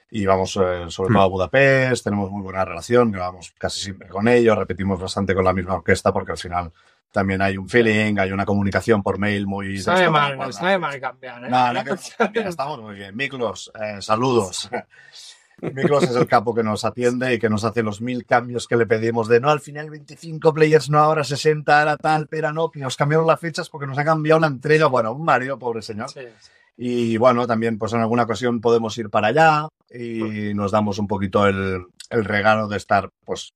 [0.09, 4.27] Y vamos eh, sobre todo a Budapest, tenemos muy buena relación, grabamos casi siempre con
[4.27, 6.71] ellos, repetimos bastante con la misma orquesta porque al final
[7.11, 9.79] también hay un feeling, hay una comunicación por mail muy...
[9.79, 11.45] Sabe mal, Bueno, sabe mal cambiar.
[11.45, 11.49] ¿eh?
[11.49, 11.83] no, no,
[12.33, 13.15] que estamos muy bien.
[13.15, 14.69] Miklos, eh, saludos.
[15.61, 18.75] Miklos es el capo que nos atiende y que nos hace los mil cambios que
[18.77, 22.69] le pedimos de no, al final 25 players, no ahora 60, ahora tal, pero no,
[22.69, 24.87] que nos cambiaron las fechas porque nos ha cambiado una entrega.
[24.87, 26.09] Bueno, un marido, pobre señor.
[26.09, 26.49] Sí, sí.
[26.77, 31.07] Y bueno, también pues en alguna ocasión podemos ir para allá y nos damos un
[31.07, 33.53] poquito el, el regalo de estar pues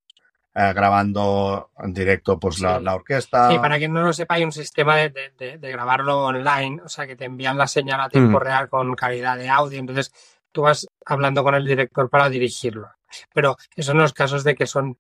[0.56, 3.50] eh, grabando en directo pues la, la orquesta.
[3.52, 6.82] Sí, para quien no lo sepa, hay un sistema de, de- de- de grabarlo online,
[6.82, 8.42] o sea, que te envían la señal a tiempo Mm.
[8.42, 10.14] real con calidad de audio, entonces
[10.52, 12.90] tú vas hablando con el director para dirigirlo.
[13.34, 14.98] Pero eso en los casos de que son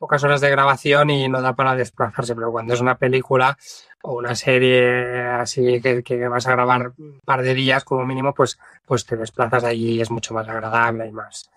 [0.00, 3.58] pocas horas de grabación y no da para desplazarse, pero cuando es una película
[4.02, 8.32] o una serie así que, que vas a grabar un par de días como mínimo,
[8.32, 11.50] pues, pues te desplazas allí y es mucho más agradable y más,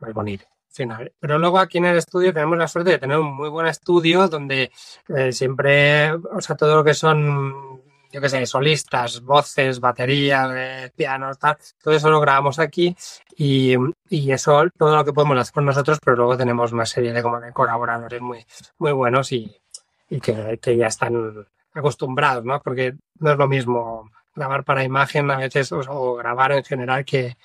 [0.00, 0.46] más bonito.
[0.70, 1.12] Final.
[1.20, 4.26] Pero luego aquí en el estudio tenemos la suerte de tener un muy buen estudio
[4.26, 4.72] donde
[5.08, 7.80] eh, siempre, o sea, todo lo que son,
[8.14, 12.94] yo qué sé, solistas, voces, baterías, eh, pianos, tal, todo eso lo grabamos aquí
[13.36, 13.74] y,
[14.08, 17.24] y eso, todo lo que podemos hacer con nosotros, pero luego tenemos una serie de,
[17.24, 18.46] como de colaboradores muy,
[18.78, 19.60] muy buenos y,
[20.08, 22.62] y que, que ya están acostumbrados, ¿no?
[22.62, 27.04] Porque no es lo mismo grabar para imagen a veces o, o grabar en general
[27.04, 27.36] que,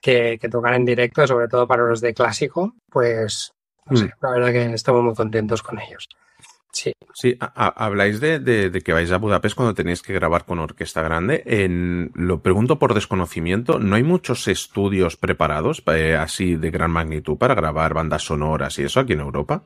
[0.00, 3.52] que, que tocar en directo, sobre todo para los de clásico, pues
[3.86, 6.08] no sé, la verdad que estamos muy contentos con ellos.
[6.76, 6.92] Sí.
[7.14, 10.58] Sí, a- habláis de, de- de que vais a Budapest cuando tenéis que grabar con
[10.58, 11.42] orquesta grande.
[11.46, 17.38] En, lo pregunto por desconocimiento, ¿no hay muchos estudios preparados eh, así de gran magnitud
[17.38, 19.64] para grabar bandas sonoras y eso aquí en Europa?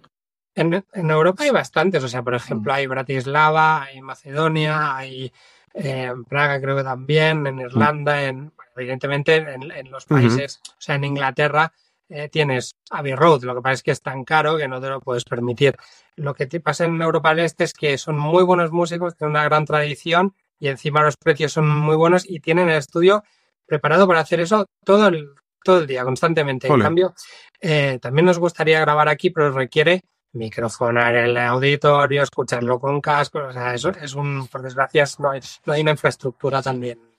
[0.55, 5.33] En, en Europa hay bastantes, o sea, por ejemplo, hay Bratislava, hay Macedonia, hay
[5.75, 10.81] eh, Praga creo que también, en Irlanda, en, bueno, evidentemente en, en los países, o
[10.81, 11.73] sea, en Inglaterra
[12.11, 14.89] eh, tienes Abbey Road, lo que pasa es que es tan caro que no te
[14.89, 15.77] lo puedes permitir.
[16.17, 19.31] Lo que te pasa en Europa del Este es que son muy buenos músicos, tienen
[19.31, 23.23] una gran tradición y encima los precios son muy buenos y tienen el estudio
[23.65, 25.31] preparado para hacer eso todo el,
[25.63, 26.67] todo el día, constantemente.
[26.67, 27.15] En cambio,
[27.61, 33.53] eh, también nos gustaría grabar aquí, pero requiere microfonar el auditorio, escucharlo con cascos, o
[33.53, 37.10] sea, eso es un, por desgracia, no hay, no hay una infraestructura tan bien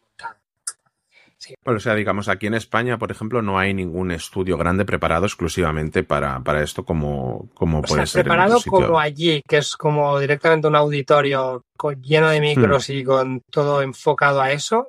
[1.58, 1.78] montada.
[1.78, 6.04] O sea, digamos, aquí en España, por ejemplo, no hay ningún estudio grande preparado exclusivamente
[6.04, 8.20] para, para esto como, como O puede sea, ser.
[8.22, 8.72] en preparado sitio.
[8.72, 12.92] como allí, que es como directamente un auditorio con- lleno de micros Hmm.
[12.94, 14.88] y con todo enfocado a eso,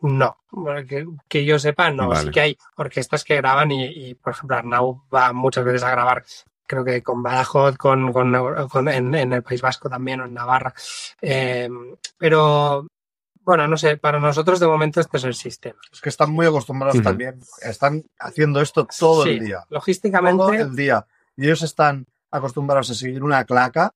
[0.00, 0.36] no.
[0.50, 2.08] Bueno, Que, que yo sepa, no.
[2.08, 2.22] Vale.
[2.24, 5.90] Sí que hay orquestas que graban y, y, por ejemplo, Arnau va muchas veces a
[5.90, 6.24] grabar,
[6.66, 8.32] creo que con Badajoz, con, con,
[8.68, 10.74] con- en, en el País Vasco también o en Navarra.
[11.20, 11.68] Eh,
[12.18, 12.86] pero,
[13.44, 15.78] bueno, no sé, para nosotros de momento este es el sistema.
[15.92, 17.40] Es que están muy acostumbrados también.
[17.62, 19.64] Están haciendo esto todo Sí, el día.
[19.68, 21.06] Logísticamente, Todo el día.
[21.36, 23.90] Y ellos están acostumbrados a seguir una claca,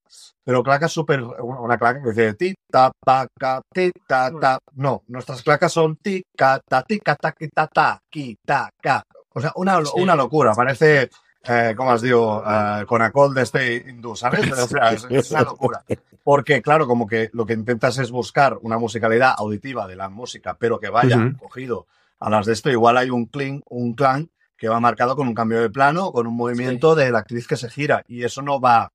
[0.45, 1.23] pero claca súper.
[1.23, 4.59] Una claca que dice ti, ta, pa, ca, ti, ta, ta.
[4.75, 8.69] No, nuestras clacas son ti, ca, ta, ti, ca, ta, ki, ta, ta, ki, ta,
[8.83, 9.03] ca.
[9.35, 9.91] O sea, una, Sí.
[9.97, 10.53] una locura.
[10.55, 11.11] Parece,
[11.49, 12.43] eh, ¿cómo os digo?
[12.47, 14.41] Eh, con acol de este hindú, ¿sabes?
[14.59, 15.85] O sea, es, es una locura.
[16.23, 20.57] Porque, claro, como que lo que intentas es buscar una musicalidad auditiva de la música,
[20.59, 21.37] pero que vaya Ujú.
[21.39, 21.87] cogido
[22.19, 22.71] a las de esto.
[22.71, 26.27] Igual hay un clink, un clan que va marcado con un cambio de plano, con
[26.27, 28.03] un movimiento de la actriz que se gira.
[28.09, 28.93] Y eso no va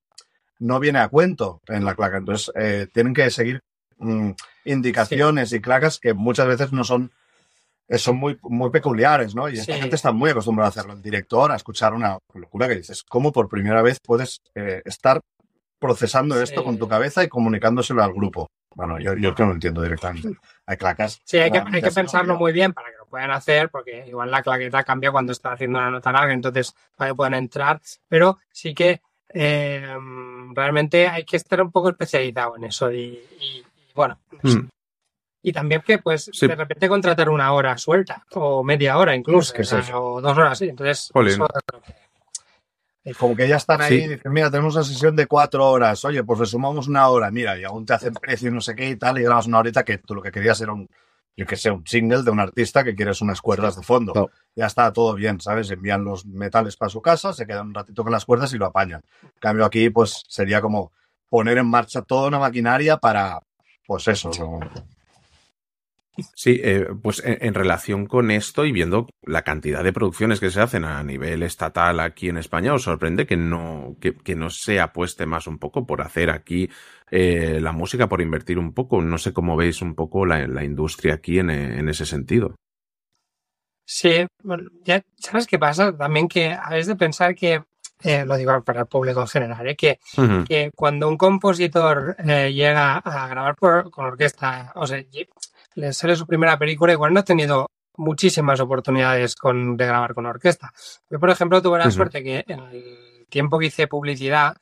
[0.62, 2.18] no viene a cuento en la claca.
[2.18, 3.62] Entonces, eh, tienen que seguir
[3.98, 4.30] mm,
[4.64, 7.10] indicaciones y clacas que muchas veces no son,
[7.90, 9.48] son muy, muy peculiares, ¿no?
[9.48, 9.80] Y esta Sí.
[9.80, 10.92] gente está muy acostumbrada a hacerlo.
[10.94, 15.20] El director, a escuchar una locura que dices, ¿cómo por primera vez puedes eh, estar
[15.78, 18.48] procesando esto con tu cabeza y comunicándoselo al grupo?
[18.74, 20.38] Bueno, yo, yo que no lo entiendo directamente.
[20.66, 21.20] Hay clacas.
[21.24, 24.30] Sí, hay que, hay que pensarlo muy bien para que lo puedan hacer, porque igual
[24.30, 28.38] la claqueta cambia cuando está haciendo una nota larga, entonces para que puedan entrar, pero
[28.50, 29.02] sí que
[29.34, 29.94] eh,
[30.54, 33.20] realmente hay que estar un poco especializado en eso y,
[33.94, 34.58] bueno, no sé.
[34.58, 34.68] Mm.
[35.42, 36.46] Y también que pues Sí.
[36.46, 39.78] de repente contratar una hora suelta o media hora incluso, Es que es o, sea,
[39.80, 40.02] eso.
[40.04, 41.48] o dos horas, sí, entonces eso
[43.04, 44.04] que- Como que ya están ahí Sí.
[44.04, 46.04] y dicen, mira, tenemos una sesión de cuatro horas.
[46.04, 47.32] Oye, pues le sumamos una hora.
[47.32, 49.58] Mira, y aún te hacen precio y no sé qué y tal, y grabas una
[49.58, 50.88] horita que tú lo que querías era un,
[51.36, 54.30] yo que sé, un single de un artista que quieres unas cuerdas de fondo.
[54.54, 55.68] Ya está todo bien, ¿sabes?
[55.72, 58.66] Envían los metales para su casa, se quedan un ratito con las cuerdas y lo
[58.66, 59.02] apañan.
[59.24, 60.92] En cambio, aquí, pues sería como
[61.28, 63.40] poner en marcha toda una maquinaria para,
[63.84, 64.30] pues eso.
[64.30, 64.60] como-
[66.34, 70.50] Sí, eh, pues en, en relación con esto y viendo la cantidad de producciones que
[70.50, 74.50] se hacen a nivel estatal aquí en España, os sorprende que no, que, que no
[74.50, 76.68] se apueste más un poco por hacer aquí
[77.10, 79.00] eh, la música, por invertir un poco.
[79.00, 82.56] No sé cómo veis un poco la, la industria aquí en, en ese sentido.
[83.84, 87.62] Sí, bueno, ya sabes qué pasa también que habéis de pensar que,
[88.04, 89.98] eh, lo digo para el público en general, que
[90.46, 95.02] que cuando un compositor llega a grabar por- con orquesta, o sea,
[95.74, 100.14] lle- le sale su primera película, igual no ha tenido muchísimas oportunidades con, de grabar
[100.14, 100.72] con orquesta.
[101.10, 101.94] Yo, por ejemplo, tuve la Ujú.
[101.94, 104.56] suerte que en el tiempo que hice publicidad,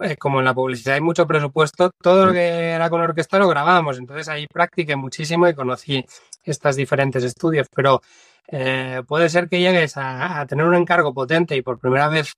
[0.00, 3.48] eh, como en la publicidad hay mucho presupuesto, todo lo que era con orquesta lo
[3.48, 3.98] grabábamos.
[3.98, 6.04] Entonces ahí practiqué muchísimo y conocí
[6.42, 7.66] estos diferentes estudios.
[7.74, 8.00] Pero
[8.48, 12.32] eh, puede ser que llegues a, a tener un encargo potente y por primera vez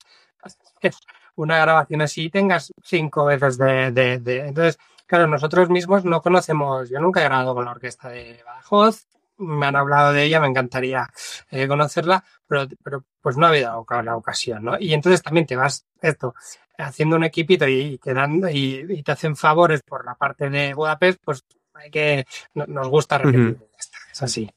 [1.37, 6.89] una grabación así tengas cinco veces de, de- de- Entonces, claro, nosotros mismos no conocemos,
[6.91, 9.07] yo nunca he grabado con la orquesta de Badajoz,
[9.39, 11.09] me han hablado de ella, me encantaría
[11.51, 14.77] eh, conocerla, pero, pero pues no ha habido la ocasión, ¿no?
[14.79, 16.35] Y entonces también te vas esto
[16.79, 21.21] haciendo un equipito y, quedando y, y te hacen favores por la parte de Budapest,
[21.25, 23.59] pues hay que no- nos gusta repetir.
[23.59, 24.51] Ya está, Es así.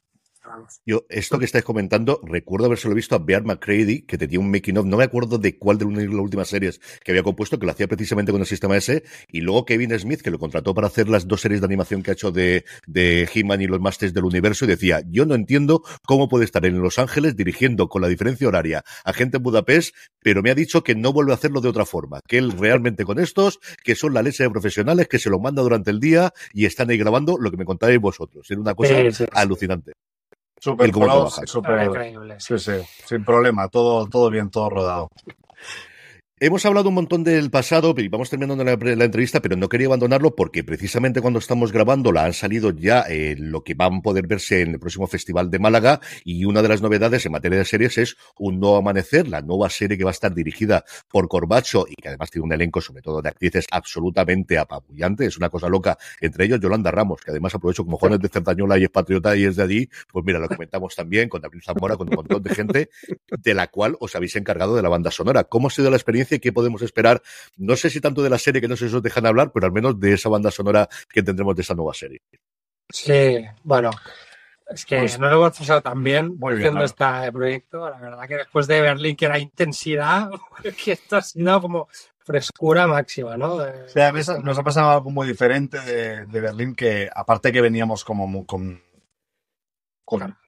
[0.46, 0.80] Vamos.
[0.86, 4.78] Yo, esto que estáis comentando, recuerdo habérselo visto a Bear McCready, que tenía un making
[4.78, 7.58] of, no me acuerdo de cuál de una de las últimas series que había compuesto,
[7.58, 10.74] que lo hacía precisamente con el sistema ese, y luego Kevin Smith, que lo contrató
[10.74, 13.80] para hacer las dos series de animación que ha hecho de, de He-Man y los
[13.80, 17.88] Masters del Universo, y decía, yo no entiendo cómo puede estar en Los Ángeles dirigiendo
[17.88, 21.32] con la diferencia horaria a gente en Budapest, pero me ha dicho que no vuelve
[21.32, 24.50] a hacerlo de otra forma, que él realmente con estos, que son la leche de
[24.50, 27.64] profesionales, que se lo manda durante el día y están ahí grabando lo que me
[27.64, 28.50] contáis vosotros.
[28.50, 29.24] Era una cosa Sí, sí, sí.
[29.32, 29.92] alucinante.
[30.60, 31.50] Súper El cómo trabajas.
[31.50, 32.58] súper- Increíble, sí.
[32.58, 35.10] Sí, sí, sin problema, todo, todo bien, todo rodado.
[36.38, 40.36] Hemos hablado un montón del pasado y vamos terminando la, entrevista, pero no quería abandonarlo
[40.36, 44.60] porque precisamente cuando estamos grabándola han salido ya eh, lo que van a poder verse
[44.60, 47.96] en el próximo Festival de Málaga y una de las novedades en materia de series
[47.96, 51.94] es Un Nuevo Amanecer, la nueva serie que va a estar dirigida por Corbacho y
[51.94, 55.96] que además tiene un elenco sobre todo de actrices absolutamente apabullante, es una cosa loca,
[56.20, 59.44] entre ellos Yolanda Ramos, que además aprovecho como Juanes de Cerdañola y es patriota y
[59.44, 62.54] es de allí, pues mira, lo comentamos también con David Zamora, con un montón de
[62.54, 62.90] gente
[63.30, 65.44] de la cual os habéis encargado de la banda sonora.
[65.44, 67.22] ¿Cómo ha sido la experiencia qué podemos esperar?
[67.56, 69.66] No sé si tanto de la serie, que no sé si os dejan hablar, pero
[69.66, 72.20] al menos de esa banda sonora que tendremos de esa nueva serie.
[72.90, 73.90] Sí, bueno,
[74.68, 77.88] es que Pues- no lo hemos pasado tan bien Muy bien, haciendo este proyecto.
[77.90, 80.30] La verdad que después de Berlín, que era intensidad,
[80.84, 81.88] que esto ha sido como
[82.24, 83.58] frescura máxima, ¿no?
[83.58, 87.52] De- Sí, a veces nos ha pasado algo muy diferente de, de Berlín, que aparte
[87.52, 88.82] que veníamos como con-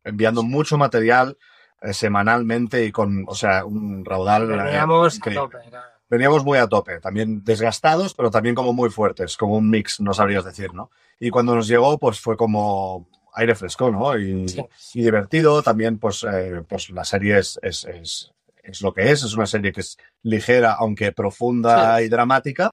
[0.04, 1.36] enviando mucho material
[1.82, 4.50] eh, semanalmente y con, o sea, un raudal.
[4.50, 5.58] eh, Veníamos a tope.
[5.68, 5.86] claro.
[6.10, 10.14] Veníamos muy a tope, también desgastados, pero también como muy fuertes, como un mix, no
[10.14, 10.90] sabrías decir, ¿no?
[11.20, 14.16] Y cuando nos llegó, pues fue como aire fresco, ¿no?
[14.18, 14.64] Y, Sí.
[14.94, 15.62] y divertido.
[15.62, 19.22] También, pues, eh, pues la serie es, es, es, es lo que es.
[19.22, 22.70] Es una serie que es ligera, aunque profunda y dramática.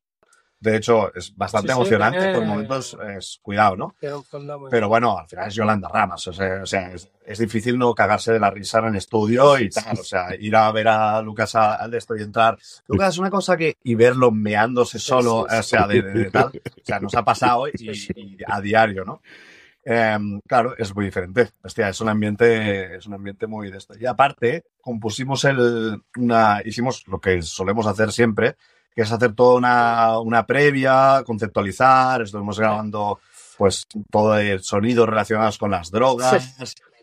[0.66, 2.18] De hecho, es bastante Sí, sí, emocionante.
[2.20, 3.96] tiene- Por momentos, es cuidado, ¿no?
[4.72, 6.28] Pero bueno, al final es Yolanda Ramas.
[6.28, 9.58] O sea, o sea, es, es difícil no cagarse de la risa en el estudio
[9.60, 10.00] y tal.
[10.00, 12.58] O sea, ir a ver a Lucas al de esto y entrar.
[12.88, 13.78] Lucas, una cosa que.
[13.84, 16.48] Y verlo meándose solo, sí, o sea, de, de- de tal.
[16.48, 17.74] O sea, nos ha pasado y,
[18.16, 19.22] y a diario, ¿no?
[19.88, 21.50] Em, claro, es muy diferente.
[21.64, 23.94] Hostia, es un ambiente, es un ambiente muy de esto.
[24.00, 28.56] Y aparte, compusimos el, una, hicimos lo que solemos hacer siempre,
[28.96, 33.20] que es hacer toda una, una previa, conceptualizar, estuvimos grabando
[33.58, 36.34] pues todo el sonido relacionados con las drogas,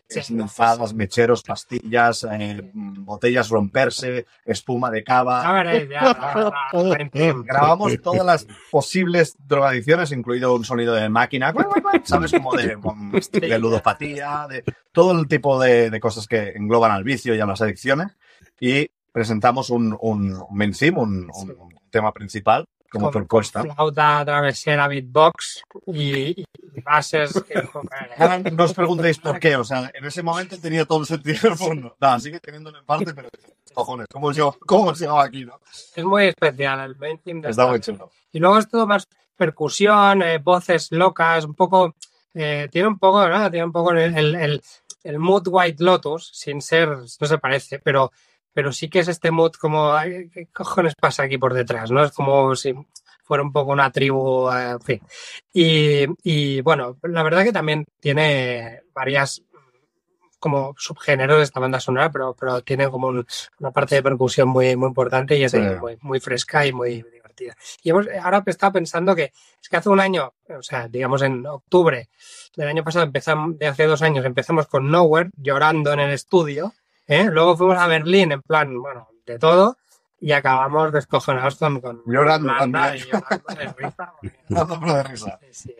[0.07, 5.41] esnifadas, mecheros, pastillas, eh, botellas romperse, espuma de cava.
[7.43, 11.51] Grabamos todas las posibles drogadicciones, incluido un sonido de máquina,
[12.03, 12.31] ¿sabes?
[12.33, 12.75] Como de,
[13.59, 17.61] ludopatía, de todo el tipo de, de cosas que engloban al vicio y a las
[17.61, 18.15] adicciones.
[18.59, 23.61] Y presentamos un, un- un tema principal, como con- propuesta.
[23.61, 26.45] con Flauta, travesera, beatbox y, y
[26.83, 27.31] bases.
[27.47, 27.55] que,
[28.51, 31.57] no os preguntéis por qué, o sea, en ese momento tenía todo el sentido del
[31.59, 31.95] mundo.
[32.01, 33.29] No, sigue teniéndolo en parte, pero
[33.73, 35.59] cojones, ¿cómo llegado, cómo llegado aquí, no?
[35.95, 38.11] Es muy especial el main theme de Está muy chulo.
[38.31, 41.95] Y luego es todo más percusión, eh, voces locas, un poco.
[42.35, 43.49] eh, tiene un poco, ¿no?
[43.51, 44.61] Tiene un poco el, el, el-
[45.03, 48.09] el mood White Lotus, sin ser, no se parece, pero,
[48.53, 51.91] pero sí que es este mood como, ay, ¿qué cojones pasa aquí por detrás?
[51.91, 52.03] ¿No?
[52.03, 52.73] Es como si
[53.23, 55.01] fuera un poco una tribu, eh, en fin.
[55.51, 59.41] Y, y bueno, la verdad que también tiene varias
[60.39, 63.25] como subgéneros de esta banda sonora, pero, pero tiene como un-
[63.59, 65.59] una parte de percusión muy, muy importante y es Sí.
[65.59, 67.55] muy, muy fresca y muy divertida.
[67.81, 69.31] Y hemos, ahora estaba pensando que
[69.61, 72.09] es que hace un año, o sea, digamos en octubre
[72.57, 76.73] del año pasado, empezamos, de hace dos años, empezamos con Nowhere, llorando en el estudio,
[77.07, 77.25] ¿eh?
[77.31, 79.77] luego fuimos a Berlín en plan, bueno, de todo,
[80.19, 83.05] y acabamos descojonados con, con Llorando Irlanda también.
[83.05, 84.13] y llorando de risa,
[84.49, 85.39] Dándolo de risa.
[85.51, 85.75] sí,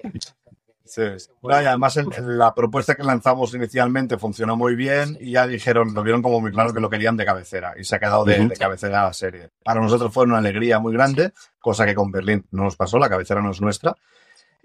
[0.86, 1.32] Sí, sí.
[1.42, 5.94] No, y además el- la propuesta que lanzamos inicialmente funcionó muy bien y ya dijeron,
[5.94, 8.50] lo vieron como muy claro que lo querían de cabecera y se ha quedado de
[8.60, 9.50] cabecera la serie.
[9.64, 13.10] Para nosotros fue una alegría muy grande, cosa que con Berlín no nos pasó, la
[13.10, 13.96] cabecera no es nuestra.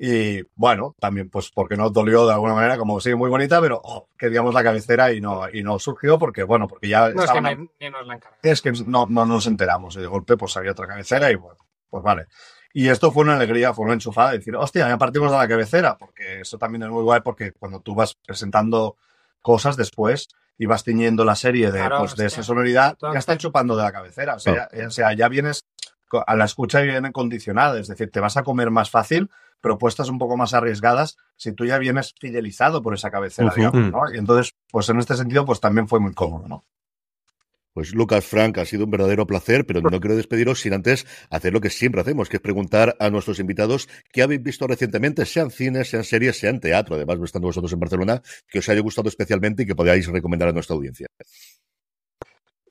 [0.01, 3.81] Y bueno, también pues porque nos dolió de alguna manera, como sigue muy bonita, pero
[3.83, 7.31] oh, queríamos la cabecera y no, y no surgió porque bueno, porque ya No, es
[7.33, 10.71] que ni nos la es que no, no nos enteramos y de golpe pues había
[10.71, 11.59] otra cabecera y bueno,
[11.91, 12.27] pues vale.
[12.73, 15.99] Y esto fue una alegría, fue una enchufada, decir, hostia, ya partimos de la cabecera,
[15.99, 18.97] porque eso también es muy guay, porque cuando tú vas presentando
[19.43, 23.39] cosas después y vas tiñendo la serie de, Claro, pues, de esa sonoridad, ya están
[23.39, 24.35] chupando de la cabecera.
[24.35, 25.65] O sea, ya, o sea, ya vienes
[26.25, 29.29] a la escucha y viene condicionada, es decir, te vas a comer más fácil
[29.61, 34.13] propuestas un poco más arriesgadas si tú ya vienes fidelizado por esa cabecera, digamos, ¿no?
[34.13, 36.65] Y entonces, pues en este sentido, pues también fue muy cómodo, ¿no?
[37.79, 41.53] Pues Lucas, Frank, ha sido un verdadero placer, pero no quiero despediros sin antes hacer
[41.53, 45.53] lo que siempre hacemos, que es preguntar a nuestros invitados qué habéis visto recientemente, sean
[45.53, 49.63] cines, sean series, sean teatro, además estando vosotros en Barcelona, que os haya gustado especialmente
[49.63, 51.07] y que podáis recomendar a nuestra audiencia.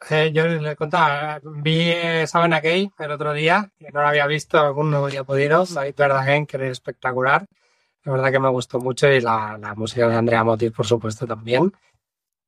[0.09, 4.27] Eh, yo le contaba, vi eh, Savannah Gay el otro día, que no lo había
[4.27, 7.45] visto, aún no había podido, David Verdagen, que era espectacular.
[8.03, 11.25] La verdad que me gustó mucho y la, la música de Andrea Motis, por supuesto,
[11.25, 11.73] también.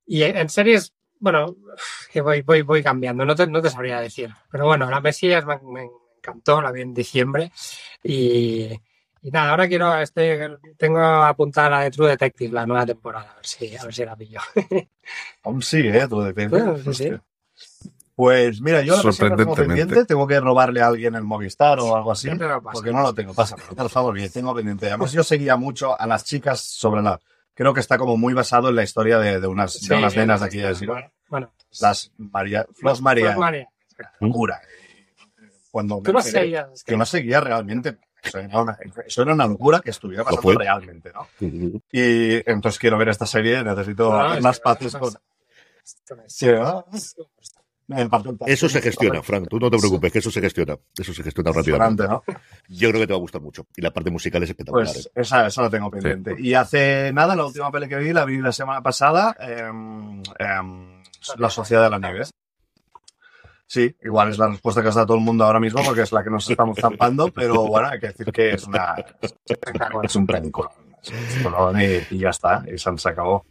[0.06, 1.56] Y en series, bueno,
[2.12, 4.30] que voy, voy, voy cambiando, no te, no te sabría decir.
[4.52, 7.52] Pero bueno, la Mesías me, me encantó, la vi en diciembre.
[8.04, 8.70] Y,
[9.22, 13.36] y nada, ahora quiero, este, tengo apuntada la de True Detective, la nueva temporada, a
[13.36, 14.40] ver si, a ver si la pillo.
[15.44, 16.08] Aún sigue, ¿eh?
[16.08, 17.12] Tú de Bueno, sí, sí.
[18.20, 22.12] Pues mira, yo la tengo pendiente, tengo que robarle a alguien el Movistar o algo
[22.12, 23.34] así, lo porque no lo tengo.
[23.34, 24.88] Pasa, por favor, que tengo pendiente.
[24.88, 27.18] Además, yo seguía mucho a las chicas sobre la...
[27.54, 30.12] Creo que está como muy basado en la historia de, de unas, Sí, de unas
[30.12, 31.10] sí, nenas sí, de aquí de Girona.
[31.30, 32.66] Bueno, Las María...
[32.76, 33.38] Flos María.
[33.38, 33.70] María.
[34.20, 34.60] Locura.
[35.72, 38.00] Cuando Tú me no que no seguía realmente.
[38.22, 40.56] Eso era, una, eso era una locura que estuviera pasando fue.
[40.58, 41.26] realmente, ¿no?
[41.90, 45.14] Y entonces quiero ver esta serie, necesito No, las que- paces con...
[46.28, 46.86] Sí, ¿no?
[48.46, 51.52] Eso se gestiona, Frank, tú no te preocupes, que eso se gestiona, eso se gestiona
[51.52, 52.04] rápidamente.
[52.68, 54.86] Yo creo que te va a gustar mucho y la parte musical es espectacular.
[54.86, 55.12] Pues ¿eh?
[55.16, 56.36] esa, esa la tengo pendiente.
[56.38, 61.02] Y hace nada, la última peli que vi, la vi la semana pasada, em, em,
[61.38, 62.26] La Sociedad de la Nieve.
[63.66, 66.12] Sí, igual es la respuesta que os da todo el mundo ahora mismo porque es
[66.12, 68.96] la que nos estamos zampando, pero bueno, hay que decir que es una
[70.04, 70.70] es un película.
[71.80, 73.46] Y, y ya está, y se acabó.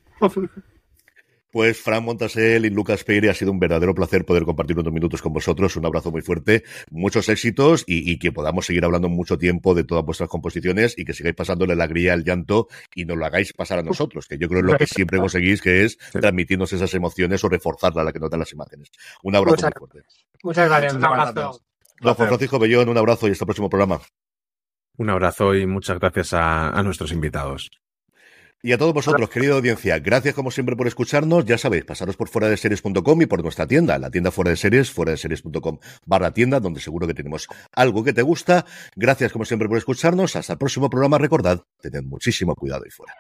[1.59, 5.20] Pues Fran Montasel y Lucas Peire, ha sido un verdadero placer poder compartir unos minutos
[5.20, 5.74] con vosotros.
[5.74, 9.82] Un abrazo muy fuerte, muchos éxitos y, y que podamos seguir hablando mucho tiempo de
[9.82, 13.52] todas vuestras composiciones y que sigáis pasándole la alegría, el llanto y nos lo hagáis
[13.54, 16.94] pasar a nosotros, que yo creo es lo que siempre conseguís, que es transmitirnos esas
[16.94, 18.92] emociones o reforzarla la que nos dan las imágenes.
[19.24, 20.09] Un abrazo Muchas muy fuerte.
[20.44, 20.94] Muchas gracias.
[20.94, 21.61] Un abrazo.
[22.00, 24.00] Juan Francisco Bellón, un abrazo y hasta el próximo programa.
[24.96, 27.68] Un abrazo y muchas gracias a, a nuestros invitados.
[28.61, 31.44] Y a todos vosotros, querida audiencia, gracias como siempre por escucharnos.
[31.44, 34.56] Ya sabéis, pasaros por fuera de series.com y por nuestra tienda, la tienda fuera de
[34.56, 38.66] series, fuera de series.com barra tienda, donde seguro que tenemos algo que te gusta.
[38.96, 40.34] Gracias como siempre por escucharnos.
[40.34, 41.18] Hasta el próximo programa.
[41.18, 43.14] Recordad, tened muchísimo cuidado y fuera.